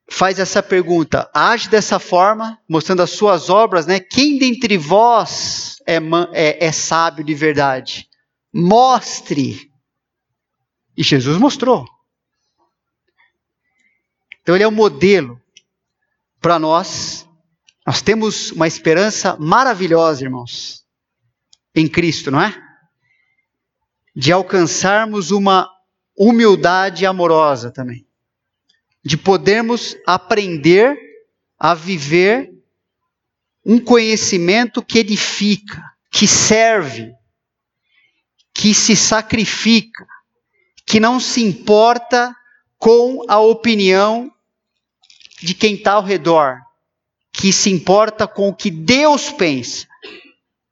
faz 0.10 0.40
essa 0.40 0.62
pergunta: 0.62 1.30
age 1.34 1.70
dessa 1.70 2.00
forma, 2.00 2.60
mostrando 2.70 3.02
as 3.02 3.12
suas 3.12 3.50
obras, 3.50 3.86
né? 3.86 4.00
Quem 4.00 4.38
dentre 4.38 4.78
vós 4.78 5.78
é, 5.88 5.98
é, 6.34 6.68
é 6.68 6.72
sábio 6.72 7.24
de 7.24 7.34
verdade? 7.34 8.08
Mostre. 8.54 9.73
E 10.96 11.04
Jesus 11.04 11.38
mostrou. 11.38 11.88
Então 14.42 14.56
ele 14.56 14.64
é 14.64 14.68
o 14.68 14.70
um 14.70 14.74
modelo 14.74 15.42
para 16.40 16.60
nós. 16.60 17.28
Nós 17.86 18.02
temos 18.02 18.52
uma 18.52 18.68
esperança 18.68 19.38
maravilhosa, 19.38 20.24
irmãos, 20.24 20.86
em 21.74 21.88
Cristo, 21.88 22.30
não 22.30 22.42
é? 22.42 22.62
De 24.16 24.32
alcançarmos 24.32 25.32
uma 25.32 25.70
humildade 26.16 27.06
amorosa 27.06 27.72
também. 27.72 28.06
De 29.04 29.18
podermos 29.18 29.98
aprender 30.06 30.98
a 31.58 31.74
viver 31.74 32.54
um 33.66 33.80
conhecimento 33.80 34.84
que 34.84 35.00
edifica, 35.00 35.82
que 36.12 36.28
serve, 36.28 37.14
que 38.54 38.74
se 38.74 38.96
sacrifica, 38.96 40.06
que 40.86 41.00
não 41.00 41.20
se 41.20 41.44
importa 41.44 42.36
com 42.78 43.24
a 43.28 43.40
opinião 43.40 44.32
de 45.42 45.54
quem 45.54 45.76
está 45.76 45.94
ao 45.94 46.04
redor, 46.04 46.60
que 47.32 47.52
se 47.52 47.70
importa 47.70 48.28
com 48.28 48.50
o 48.50 48.56
que 48.56 48.70
Deus 48.70 49.32
pensa. 49.32 49.88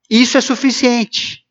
Isso 0.10 0.38
é 0.38 0.42
suficiente. 0.42 1.46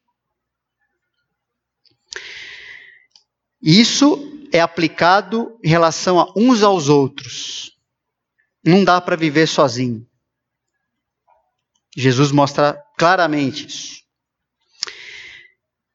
Isso 3.62 4.48
é 4.52 4.60
aplicado 4.60 5.58
em 5.62 5.68
relação 5.68 6.18
a 6.18 6.32
uns 6.36 6.62
aos 6.62 6.88
outros. 6.88 7.76
Não 8.64 8.84
dá 8.84 9.00
para 9.00 9.16
viver 9.16 9.46
sozinho. 9.46 10.06
Jesus 11.96 12.30
mostra 12.30 12.82
claramente 12.96 13.66
isso. 13.66 14.02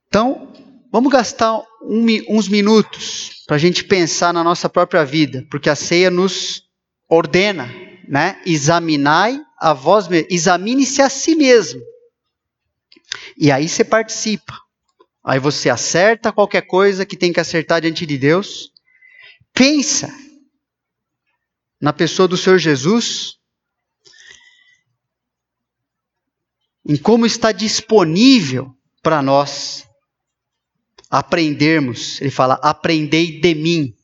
Então, 0.07 0.51
vamos 0.95 1.11
gastar 1.11 1.57
um, 1.81 2.05
uns 2.29 2.47
minutos 2.47 3.43
para 3.45 3.57
a 3.57 3.59
gente 3.59 3.83
pensar 3.83 4.33
na 4.33 4.41
nossa 4.41 4.69
própria 4.69 5.03
vida, 5.03 5.45
porque 5.51 5.69
a 5.69 5.75
ceia 5.75 6.09
nos 6.09 6.69
ordena, 7.09 7.69
né? 8.07 8.41
Examinai 8.45 9.37
a 9.59 9.73
vós 9.73 10.07
mesmos, 10.07 10.31
examine-se 10.31 11.01
a 11.01 11.09
si 11.09 11.35
mesmo. 11.35 11.81
E 13.37 13.51
aí 13.51 13.67
você 13.67 13.83
participa. 13.83 14.57
Aí 15.21 15.37
você 15.37 15.69
acerta 15.69 16.31
qualquer 16.31 16.61
coisa 16.61 17.05
que 17.05 17.17
tem 17.17 17.33
que 17.33 17.41
acertar 17.41 17.81
diante 17.81 18.05
de 18.05 18.17
Deus. 18.17 18.71
Pensa 19.53 20.09
na 21.77 21.91
pessoa 21.91 22.25
do 22.25 22.37
Senhor 22.37 22.57
Jesus, 22.57 23.35
em 26.87 26.95
como 26.95 27.25
está 27.25 27.51
disponível 27.51 28.73
para 29.03 29.21
nós 29.21 29.84
aprendermos. 31.19 32.19
Ele 32.21 32.31
fala: 32.31 32.55
aprendei 32.55 33.39
de 33.39 33.55
mim. 33.55 33.95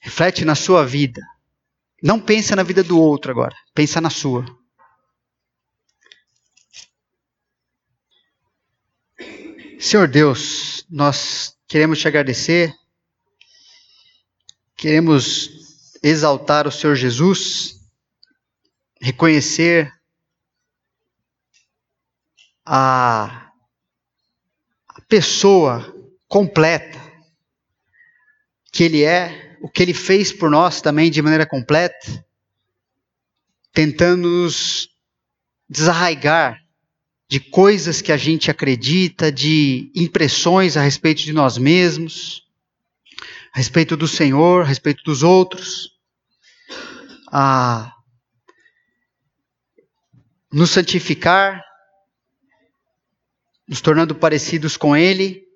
Reflete 0.00 0.44
na 0.44 0.54
sua 0.54 0.86
vida. 0.86 1.22
Não 2.02 2.20
pensa 2.20 2.54
na 2.54 2.62
vida 2.62 2.82
do 2.82 2.98
outro 2.98 3.30
agora, 3.30 3.54
pensa 3.74 4.00
na 4.00 4.08
sua. 4.08 4.46
Senhor 9.80 10.08
Deus, 10.08 10.84
nós 10.88 11.56
queremos 11.66 12.00
te 12.00 12.08
agradecer, 12.08 12.74
queremos 14.76 15.96
exaltar 16.02 16.66
o 16.66 16.72
Senhor 16.72 16.94
Jesus, 16.96 17.80
reconhecer 19.00 19.97
a, 22.70 23.50
pessoa 25.08 25.94
completa 26.28 27.00
que 28.70 28.84
Ele 28.84 29.02
é, 29.02 29.56
o 29.62 29.70
que 29.70 29.82
ele 29.82 29.94
fez 29.94 30.30
por 30.30 30.50
nós 30.50 30.82
também 30.82 31.10
de 31.10 31.22
maneira 31.22 31.46
completa, 31.46 32.24
tentando 33.72 34.28
nos 34.28 34.90
desarraigar 35.68 36.62
de 37.26 37.40
coisas 37.40 38.02
que 38.02 38.12
a 38.12 38.16
gente 38.18 38.50
acredita, 38.50 39.32
de 39.32 39.90
impressões 39.94 40.76
a 40.76 40.82
respeito 40.82 41.22
de 41.22 41.32
nós 41.32 41.56
mesmos, 41.56 42.46
a 43.52 43.58
respeito 43.58 43.96
do 43.96 44.06
Senhor, 44.06 44.62
a 44.62 44.66
respeito 44.66 45.02
dos 45.04 45.22
outros, 45.22 45.90
a 47.32 47.92
nos 50.52 50.70
santificar, 50.70 51.62
nos 53.68 53.82
tornando 53.82 54.14
parecidos 54.14 54.76
com 54.76 54.96
Ele, 54.96 55.46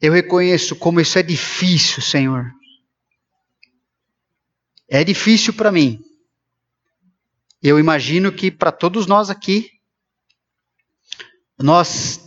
eu 0.00 0.12
reconheço 0.12 0.74
como 0.74 1.00
isso 1.00 1.18
é 1.18 1.22
difícil, 1.22 2.02
Senhor. 2.02 2.52
É 4.88 5.02
difícil 5.04 5.54
para 5.54 5.72
mim. 5.72 6.00
Eu 7.62 7.78
imagino 7.78 8.30
que 8.30 8.50
para 8.50 8.70
todos 8.70 9.06
nós 9.06 9.30
aqui, 9.30 9.70
nós 11.58 12.20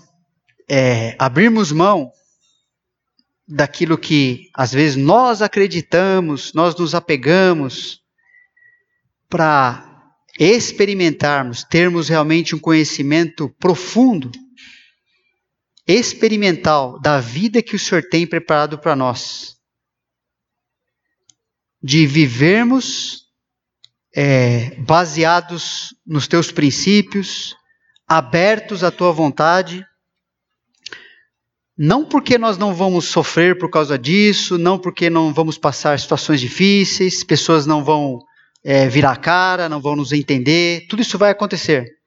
é, 0.68 1.16
abrirmos 1.20 1.72
mão 1.72 2.12
daquilo 3.48 3.98
que 3.98 4.50
às 4.54 4.72
vezes 4.72 4.96
nós 4.96 5.42
acreditamos, 5.42 6.54
nós 6.54 6.76
nos 6.76 6.96
apegamos, 6.96 8.02
para 9.28 9.89
experimentarmos, 10.40 11.66
termos 11.66 12.08
realmente 12.08 12.56
um 12.56 12.60
conhecimento 12.60 13.54
profundo 13.60 14.32
experimental 15.86 16.98
da 17.02 17.20
vida 17.20 17.62
que 17.62 17.76
o 17.76 17.80
Senhor 17.80 18.04
tem 18.04 18.26
preparado 18.26 18.80
para 18.80 18.96
nós. 18.96 19.58
De 21.84 22.08
vivermos 22.08 23.26
é, 24.16 24.76
baseados 24.82 25.94
nos 26.08 26.26
teus 26.28 26.52
princípios, 26.52 27.54
abertos 28.08 28.84
à 28.84 28.92
tua 28.92 29.12
vontade, 29.12 29.86
não 31.78 32.06
porque 32.06 32.38
nós 32.38 32.58
não 32.58 32.74
vamos 32.74 33.06
sofrer 33.06 33.58
por 33.58 33.70
causa 33.70 33.98
disso, 33.98 34.58
não 34.58 34.80
porque 34.80 35.10
não 35.10 35.34
vamos 35.34 35.58
passar 35.58 36.00
situações 36.00 36.40
difíceis, 36.40 37.24
pessoas 37.24 37.66
não 37.66 37.84
vão 37.84 38.20
é, 38.64 38.88
virar 38.88 39.16
cara, 39.18 39.70
não 39.70 39.82
vão 39.82 39.96
nos 39.96 40.12
entender, 40.12 40.88
tudo 40.88 41.02
isso 41.02 41.18
vai 41.18 41.32
acontecer. 41.32 41.98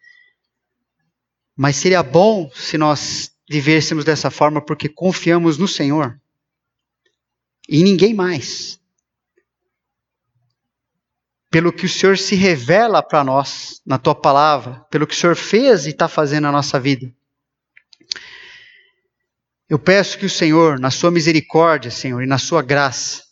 Mas 1.57 1.77
seria 1.77 2.03
bom 2.03 2.51
se 2.55 2.79
nós 2.79 3.33
vivêssemos 3.49 4.05
dessa 4.05 4.31
forma 4.31 4.65
porque 4.65 4.89
confiamos 4.89 5.59
no 5.59 5.69
Senhor 5.69 6.19
e 7.69 7.83
ninguém 7.83 8.15
mais. 8.15 8.81
Pelo 11.51 11.73
que 11.73 11.85
o 11.85 11.89
Senhor 11.89 12.17
se 12.17 12.35
revela 12.35 13.03
para 13.03 13.23
nós 13.23 13.83
na 13.85 13.99
tua 13.99 14.15
palavra, 14.15 14.81
pelo 14.91 15.07
que 15.07 15.15
o 15.15 15.17
Senhor 15.17 15.37
fez 15.37 15.85
e 15.85 15.91
está 15.91 16.09
fazendo 16.09 16.45
na 16.45 16.53
nossa 16.53 16.81
vida. 16.81 17.13
Eu 19.69 19.79
peço 19.79 20.19
que 20.19 20.27
o 20.27 20.31
Senhor, 20.31 20.79
na 20.79 20.91
sua 20.91 21.11
misericórdia, 21.11 21.91
Senhor, 21.91 22.23
e 22.23 22.27
na 22.27 22.39
sua 22.39 22.63
graça, 22.63 23.23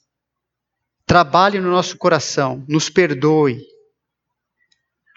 trabalhe 1.11 1.59
no 1.59 1.73
nosso 1.73 1.99
coração, 1.99 2.65
nos 2.69 2.89
perdoe, 2.89 3.67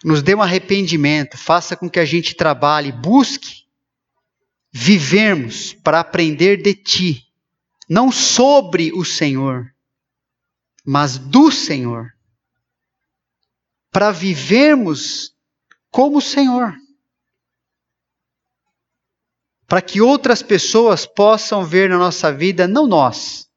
nos 0.04 0.24
dê 0.24 0.34
um 0.34 0.42
arrependimento, 0.42 1.38
faça 1.38 1.78
com 1.78 1.88
que 1.88 2.00
a 2.00 2.06
gente 2.06 2.34
trabalhe, 2.34 2.92
busque 2.92 3.68
vivermos 4.72 5.72
para 5.72 6.00
aprender 6.00 6.64
de 6.64 6.74
Ti, 6.74 7.28
não 7.88 8.12
sobre 8.12 8.92
o 8.92 9.06
Senhor, 9.06 9.72
mas 10.84 11.20
do 11.20 11.52
Senhor, 11.52 12.12
para 13.92 14.10
vivermos 14.10 15.36
como 15.92 16.18
o 16.18 16.22
Senhor, 16.22 16.74
para 19.68 19.80
que 19.80 20.02
outras 20.02 20.42
pessoas 20.42 21.06
possam 21.06 21.64
ver 21.64 21.88
na 21.88 22.00
nossa 22.00 22.34
vida, 22.34 22.68
não 22.68 22.88
nós, 22.88 23.48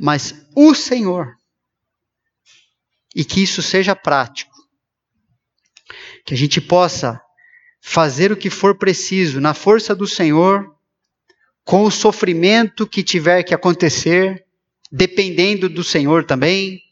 mas 0.00 0.34
o 0.52 0.74
Senhor, 0.74 1.36
e 3.16 3.24
que 3.24 3.42
isso 3.42 3.62
seja 3.62 3.96
prático, 3.96 4.54
que 6.22 6.34
a 6.34 6.36
gente 6.36 6.60
possa 6.60 7.18
fazer 7.80 8.30
o 8.30 8.36
que 8.36 8.50
for 8.50 8.74
preciso 8.74 9.40
na 9.40 9.54
força 9.54 9.94
do 9.94 10.06
Senhor, 10.06 10.76
com 11.64 11.84
o 11.84 11.90
sofrimento 11.90 12.86
que 12.86 13.02
tiver 13.02 13.42
que 13.42 13.54
acontecer, 13.54 14.44
dependendo 14.92 15.66
do 15.66 15.82
Senhor 15.82 16.26
também, 16.26 16.82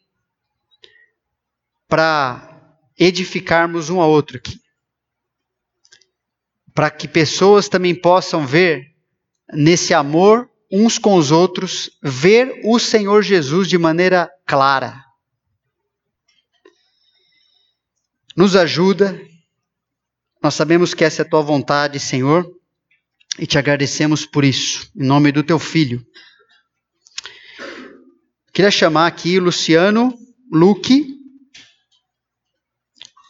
para 1.86 2.80
edificarmos 2.98 3.90
um 3.90 4.00
ao 4.00 4.08
outro 4.08 4.38
aqui. 4.38 4.58
Para 6.72 6.90
que 6.90 7.06
pessoas 7.06 7.68
também 7.68 7.94
possam 7.94 8.46
ver 8.46 8.94
nesse 9.52 9.92
amor 9.92 10.48
uns 10.72 10.98
com 10.98 11.16
os 11.16 11.30
outros, 11.30 11.90
ver 12.02 12.62
o 12.64 12.78
Senhor 12.78 13.22
Jesus 13.22 13.68
de 13.68 13.76
maneira 13.76 14.30
clara. 14.46 15.03
Nos 18.36 18.56
ajuda 18.56 19.20
nós 20.44 20.52
sabemos 20.52 20.92
que 20.92 21.02
essa 21.02 21.22
é 21.22 21.24
a 21.24 21.28
tua 21.28 21.40
vontade, 21.40 21.98
Senhor, 21.98 22.46
e 23.38 23.46
te 23.46 23.56
agradecemos 23.56 24.26
por 24.26 24.44
isso, 24.44 24.90
em 24.94 25.02
nome 25.02 25.32
do 25.32 25.42
teu 25.42 25.58
filho. 25.58 26.06
Queria 28.52 28.70
chamar 28.70 29.06
aqui 29.06 29.40
Luciano, 29.40 30.12
Luque, 30.52 31.18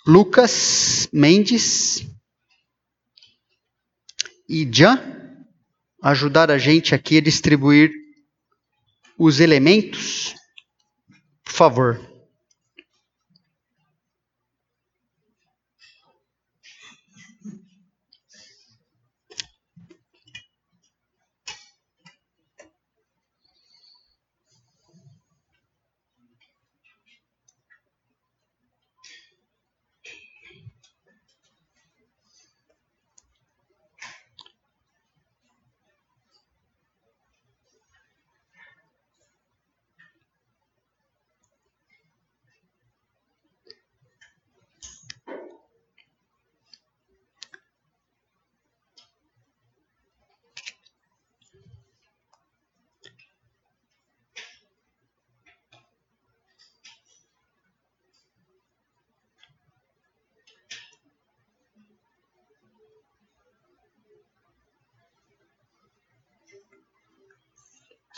Lucas 0.05 1.09
Mendes 1.13 2.05
e 4.49 4.69
Jan 4.69 4.99
ajudar 6.03 6.51
a 6.51 6.59
gente 6.59 6.97
aqui 6.97 7.19
a 7.19 7.23
distribuir 7.23 7.93
os 9.17 9.39
elementos. 9.39 10.35
Por 11.45 11.53
favor. 11.53 12.14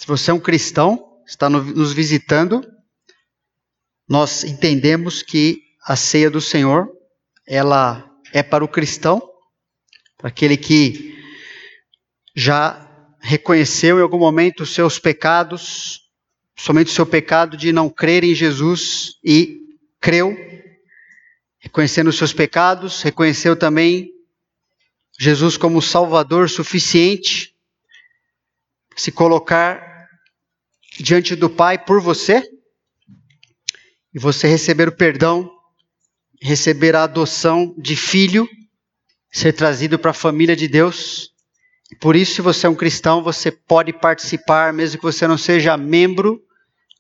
Se 0.07 0.09
você 0.09 0.31
é 0.31 0.35
um 0.35 0.39
cristão, 0.39 1.21
está 1.27 1.51
nos 1.51 1.93
visitando, 1.93 2.65
nós 4.09 4.45
entendemos 4.45 5.21
que 5.21 5.65
a 5.85 5.97
ceia 5.97 6.31
do 6.31 6.41
Senhor, 6.41 6.89
ela 7.45 8.09
é 8.33 8.41
para 8.41 8.65
o 8.65 8.69
cristão, 8.69 9.21
para 10.17 10.29
aquele 10.29 10.57
que 10.57 11.21
já 12.37 12.89
reconheceu 13.21 13.99
em 13.99 14.03
algum 14.03 14.21
momento 14.21 14.63
os 14.63 14.73
seus 14.73 14.97
pecados, 15.01 16.03
somente 16.57 16.87
o 16.87 16.95
seu 16.95 17.05
pecado 17.05 17.57
de 17.57 17.73
não 17.73 17.91
crer 17.91 18.23
em 18.23 18.33
Jesus 18.33 19.15
e 19.25 19.59
creu, 20.01 20.37
reconhecendo 21.59 22.11
os 22.11 22.17
seus 22.17 22.33
pecados, 22.33 23.03
reconheceu 23.03 23.57
também 23.57 24.13
Jesus 25.19 25.57
como 25.57 25.83
Salvador 25.83 26.49
suficiente, 26.49 27.57
se 28.95 29.11
colocar 29.11 29.86
diante 30.99 31.37
do 31.37 31.51
Pai 31.51 31.79
por 31.79 32.01
você, 32.01 32.43
e 34.15 34.19
você 34.19 34.49
receber 34.49 34.89
o 34.89 34.97
perdão, 34.97 35.51
receber 36.41 36.97
a 36.97 37.05
adoção 37.05 37.75
de 37.79 37.95
filho, 37.95 38.49
ser 39.31 39.53
trazido 39.53 39.99
para 39.99 40.13
a 40.13 40.15
família 40.15 40.57
de 40.57 40.67
Deus. 40.67 41.35
Por 42.01 42.17
isso, 42.17 42.37
se 42.37 42.43
você 42.43 42.67
é 42.67 42.71
um 42.71 42.75
cristão, 42.75 43.23
você 43.23 43.53
pode 43.53 43.93
participar, 43.93 44.73
mesmo 44.73 44.99
que 44.99 45.05
você 45.05 45.27
não 45.27 45.37
seja 45.37 45.77
membro 45.77 46.43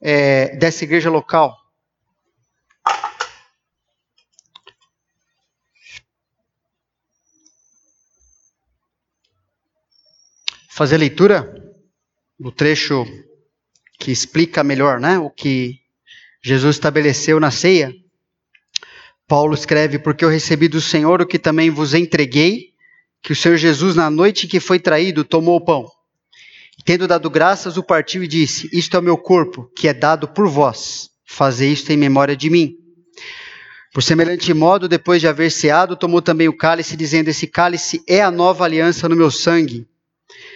é, 0.00 0.54
dessa 0.56 0.84
igreja 0.84 1.10
local. 1.10 1.56
Fazer 10.68 10.98
leitura 10.98 11.54
do 12.38 12.52
trecho 12.52 13.06
que 13.98 14.10
explica 14.10 14.62
melhor 14.62 15.00
né, 15.00 15.18
o 15.18 15.30
que 15.30 15.80
Jesus 16.42 16.76
estabeleceu 16.76 17.40
na 17.40 17.50
ceia. 17.50 17.92
Paulo 19.26 19.54
escreve: 19.54 19.98
Porque 19.98 20.24
eu 20.24 20.28
recebi 20.28 20.68
do 20.68 20.80
Senhor 20.80 21.20
o 21.20 21.26
que 21.26 21.38
também 21.38 21.70
vos 21.70 21.94
entreguei, 21.94 22.70
que 23.22 23.32
o 23.32 23.36
Senhor 23.36 23.56
Jesus, 23.56 23.96
na 23.96 24.08
noite 24.08 24.46
que 24.46 24.60
foi 24.60 24.78
traído, 24.78 25.24
tomou 25.24 25.56
o 25.56 25.64
pão. 25.64 25.86
E, 26.78 26.82
tendo 26.82 27.08
dado 27.08 27.28
graças, 27.28 27.76
o 27.76 27.82
partiu 27.82 28.22
e 28.22 28.28
disse: 28.28 28.68
Isto 28.72 28.96
é 28.96 29.00
o 29.00 29.02
meu 29.02 29.18
corpo, 29.18 29.70
que 29.74 29.88
é 29.88 29.94
dado 29.94 30.28
por 30.28 30.48
vós. 30.48 31.10
Fazei 31.24 31.72
isto 31.72 31.90
em 31.90 31.96
memória 31.96 32.36
de 32.36 32.48
mim. 32.48 32.76
Por 33.92 34.02
semelhante 34.02 34.52
modo, 34.52 34.88
depois 34.88 35.20
de 35.20 35.26
haver 35.26 35.50
ceado, 35.50 35.96
tomou 35.96 36.20
também 36.22 36.48
o 36.48 36.56
cálice, 36.56 36.96
dizendo: 36.96 37.28
Esse 37.28 37.46
cálice 37.46 38.04
é 38.06 38.22
a 38.22 38.30
nova 38.30 38.64
aliança 38.64 39.08
no 39.08 39.16
meu 39.16 39.30
sangue. 39.30 39.86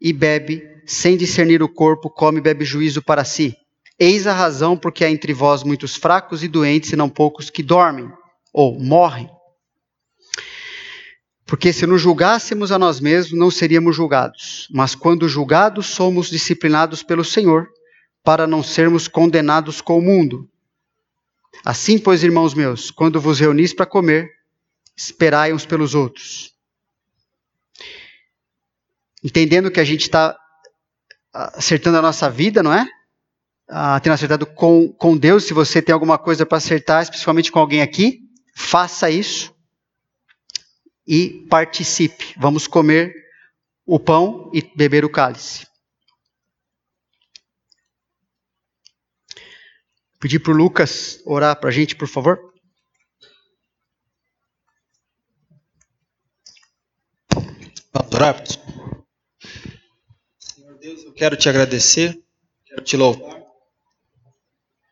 e 0.00 0.12
bebe, 0.12 0.62
sem 0.86 1.16
discernir 1.16 1.62
o 1.62 1.68
corpo, 1.68 2.10
come 2.10 2.38
e 2.38 2.42
bebe 2.42 2.64
juízo 2.64 3.02
para 3.02 3.24
si. 3.24 3.56
Eis 3.98 4.26
a 4.26 4.32
razão 4.32 4.76
porque 4.76 5.04
há 5.04 5.10
entre 5.10 5.32
vós 5.32 5.62
muitos 5.62 5.96
fracos 5.96 6.42
e 6.42 6.48
doentes, 6.48 6.92
e 6.92 6.96
não 6.96 7.08
poucos 7.08 7.48
que 7.48 7.62
dormem 7.62 8.10
ou 8.52 8.78
morrem. 8.78 9.28
Porque 11.46 11.72
se 11.72 11.86
nos 11.86 12.02
julgássemos 12.02 12.72
a 12.72 12.78
nós 12.78 13.00
mesmos, 13.00 13.38
não 13.38 13.50
seríamos 13.50 13.94
julgados. 13.96 14.68
Mas 14.70 14.94
quando 14.94 15.28
julgados, 15.28 15.86
somos 15.86 16.28
disciplinados 16.28 17.02
pelo 17.02 17.24
Senhor, 17.24 17.68
para 18.22 18.46
não 18.46 18.62
sermos 18.62 19.06
condenados 19.06 19.80
com 19.80 19.98
o 19.98 20.02
mundo. 20.02 20.48
Assim, 21.64 21.98
pois, 21.98 22.22
irmãos 22.22 22.52
meus, 22.52 22.90
quando 22.90 23.20
vos 23.20 23.38
reunis 23.38 23.72
para 23.72 23.86
comer, 23.86 24.28
esperai 24.96 25.52
uns 25.52 25.64
pelos 25.64 25.94
outros 25.94 26.55
entendendo 29.26 29.72
que 29.72 29.80
a 29.80 29.84
gente 29.84 30.02
está 30.02 30.38
acertando 31.32 31.98
a 31.98 32.02
nossa 32.02 32.30
vida, 32.30 32.62
não 32.62 32.72
é? 32.72 32.86
Ah, 33.68 33.98
tendo 33.98 34.12
acertado 34.12 34.46
com, 34.46 34.92
com 34.92 35.16
Deus. 35.16 35.44
Se 35.44 35.52
você 35.52 35.82
tem 35.82 35.92
alguma 35.92 36.16
coisa 36.16 36.46
para 36.46 36.58
acertar, 36.58 37.02
especialmente 37.02 37.50
com 37.50 37.58
alguém 37.58 37.82
aqui, 37.82 38.20
faça 38.54 39.10
isso 39.10 39.52
e 41.04 41.44
participe. 41.50 42.34
Vamos 42.36 42.68
comer 42.68 43.12
o 43.84 43.98
pão 43.98 44.48
e 44.54 44.62
beber 44.76 45.04
o 45.04 45.10
cálice. 45.10 45.66
Pedir 50.20 50.38
para 50.38 50.52
o 50.52 50.56
Lucas 50.56 51.20
orar 51.26 51.58
para 51.58 51.68
a 51.68 51.72
gente, 51.72 51.96
por 51.96 52.06
favor. 52.06 52.38
Vamos 57.92 58.14
orar, 58.14 58.36
eu 58.38 58.65
quero 61.16 61.36
te 61.36 61.48
agradecer, 61.48 62.20
quero 62.66 62.82
te 62.82 62.96
louvar, 62.96 63.42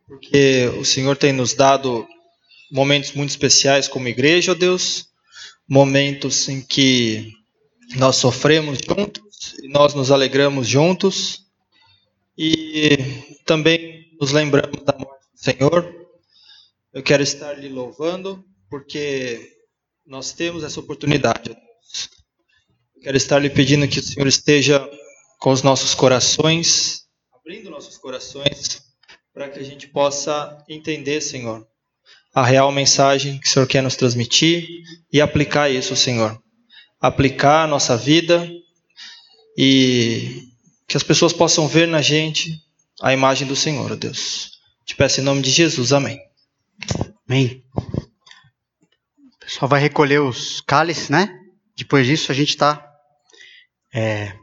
porque 0.06 0.66
o 0.78 0.84
Senhor 0.84 1.16
tem 1.16 1.32
nos 1.32 1.54
dado 1.54 2.06
momentos 2.72 3.12
muito 3.12 3.30
especiais 3.30 3.86
como 3.86 4.08
igreja, 4.08 4.52
ó 4.52 4.54
Deus, 4.54 5.06
momentos 5.68 6.48
em 6.48 6.62
que 6.62 7.32
nós 7.96 8.16
sofremos 8.16 8.78
juntos 8.78 9.54
e 9.62 9.68
nós 9.68 9.94
nos 9.94 10.10
alegramos 10.10 10.66
juntos 10.66 11.46
e 12.36 12.96
também 13.44 14.10
nos 14.18 14.32
lembramos 14.32 14.82
da 14.82 14.96
morte 14.98 15.26
do 15.32 15.38
Senhor. 15.38 15.94
Eu 16.92 17.02
quero 17.02 17.22
estar 17.22 17.52
lhe 17.52 17.68
louvando 17.68 18.44
porque 18.70 19.52
nós 20.06 20.32
temos 20.32 20.64
essa 20.64 20.80
oportunidade. 20.80 21.56
Quero 23.02 23.16
estar 23.16 23.38
lhe 23.38 23.50
pedindo 23.50 23.86
que 23.86 24.00
o 24.00 24.02
Senhor 24.02 24.26
esteja 24.26 24.88
com 25.44 25.52
os 25.52 25.62
nossos 25.62 25.94
corações, 25.94 27.02
abrindo 27.30 27.68
nossos 27.68 27.98
corações 27.98 28.82
para 29.30 29.46
que 29.46 29.58
a 29.58 29.62
gente 29.62 29.86
possa 29.86 30.56
entender, 30.66 31.20
Senhor, 31.20 31.68
a 32.34 32.42
real 32.42 32.72
mensagem 32.72 33.38
que 33.38 33.46
o 33.46 33.50
Senhor 33.50 33.66
quer 33.66 33.82
nos 33.82 33.94
transmitir 33.94 34.66
e 35.12 35.20
aplicar 35.20 35.68
isso, 35.68 35.94
Senhor. 35.94 36.42
Aplicar 36.98 37.64
a 37.64 37.66
nossa 37.66 37.94
vida 37.94 38.50
e 39.54 40.48
que 40.88 40.96
as 40.96 41.02
pessoas 41.02 41.34
possam 41.34 41.68
ver 41.68 41.86
na 41.88 42.00
gente 42.00 42.58
a 43.02 43.12
imagem 43.12 43.46
do 43.46 43.54
Senhor, 43.54 43.92
ó 43.92 43.96
Deus. 43.96 44.52
Te 44.86 44.96
peço 44.96 45.20
em 45.20 45.24
nome 45.24 45.42
de 45.42 45.50
Jesus, 45.50 45.92
amém. 45.92 46.18
Amém. 47.28 47.62
O 47.76 49.38
pessoal 49.40 49.68
vai 49.68 49.82
recolher 49.82 50.22
os 50.22 50.62
cálices, 50.62 51.10
né? 51.10 51.38
Depois 51.76 52.06
disso, 52.06 52.32
a 52.32 52.34
gente 52.34 52.48
está 52.48 52.90
é, 53.92 54.42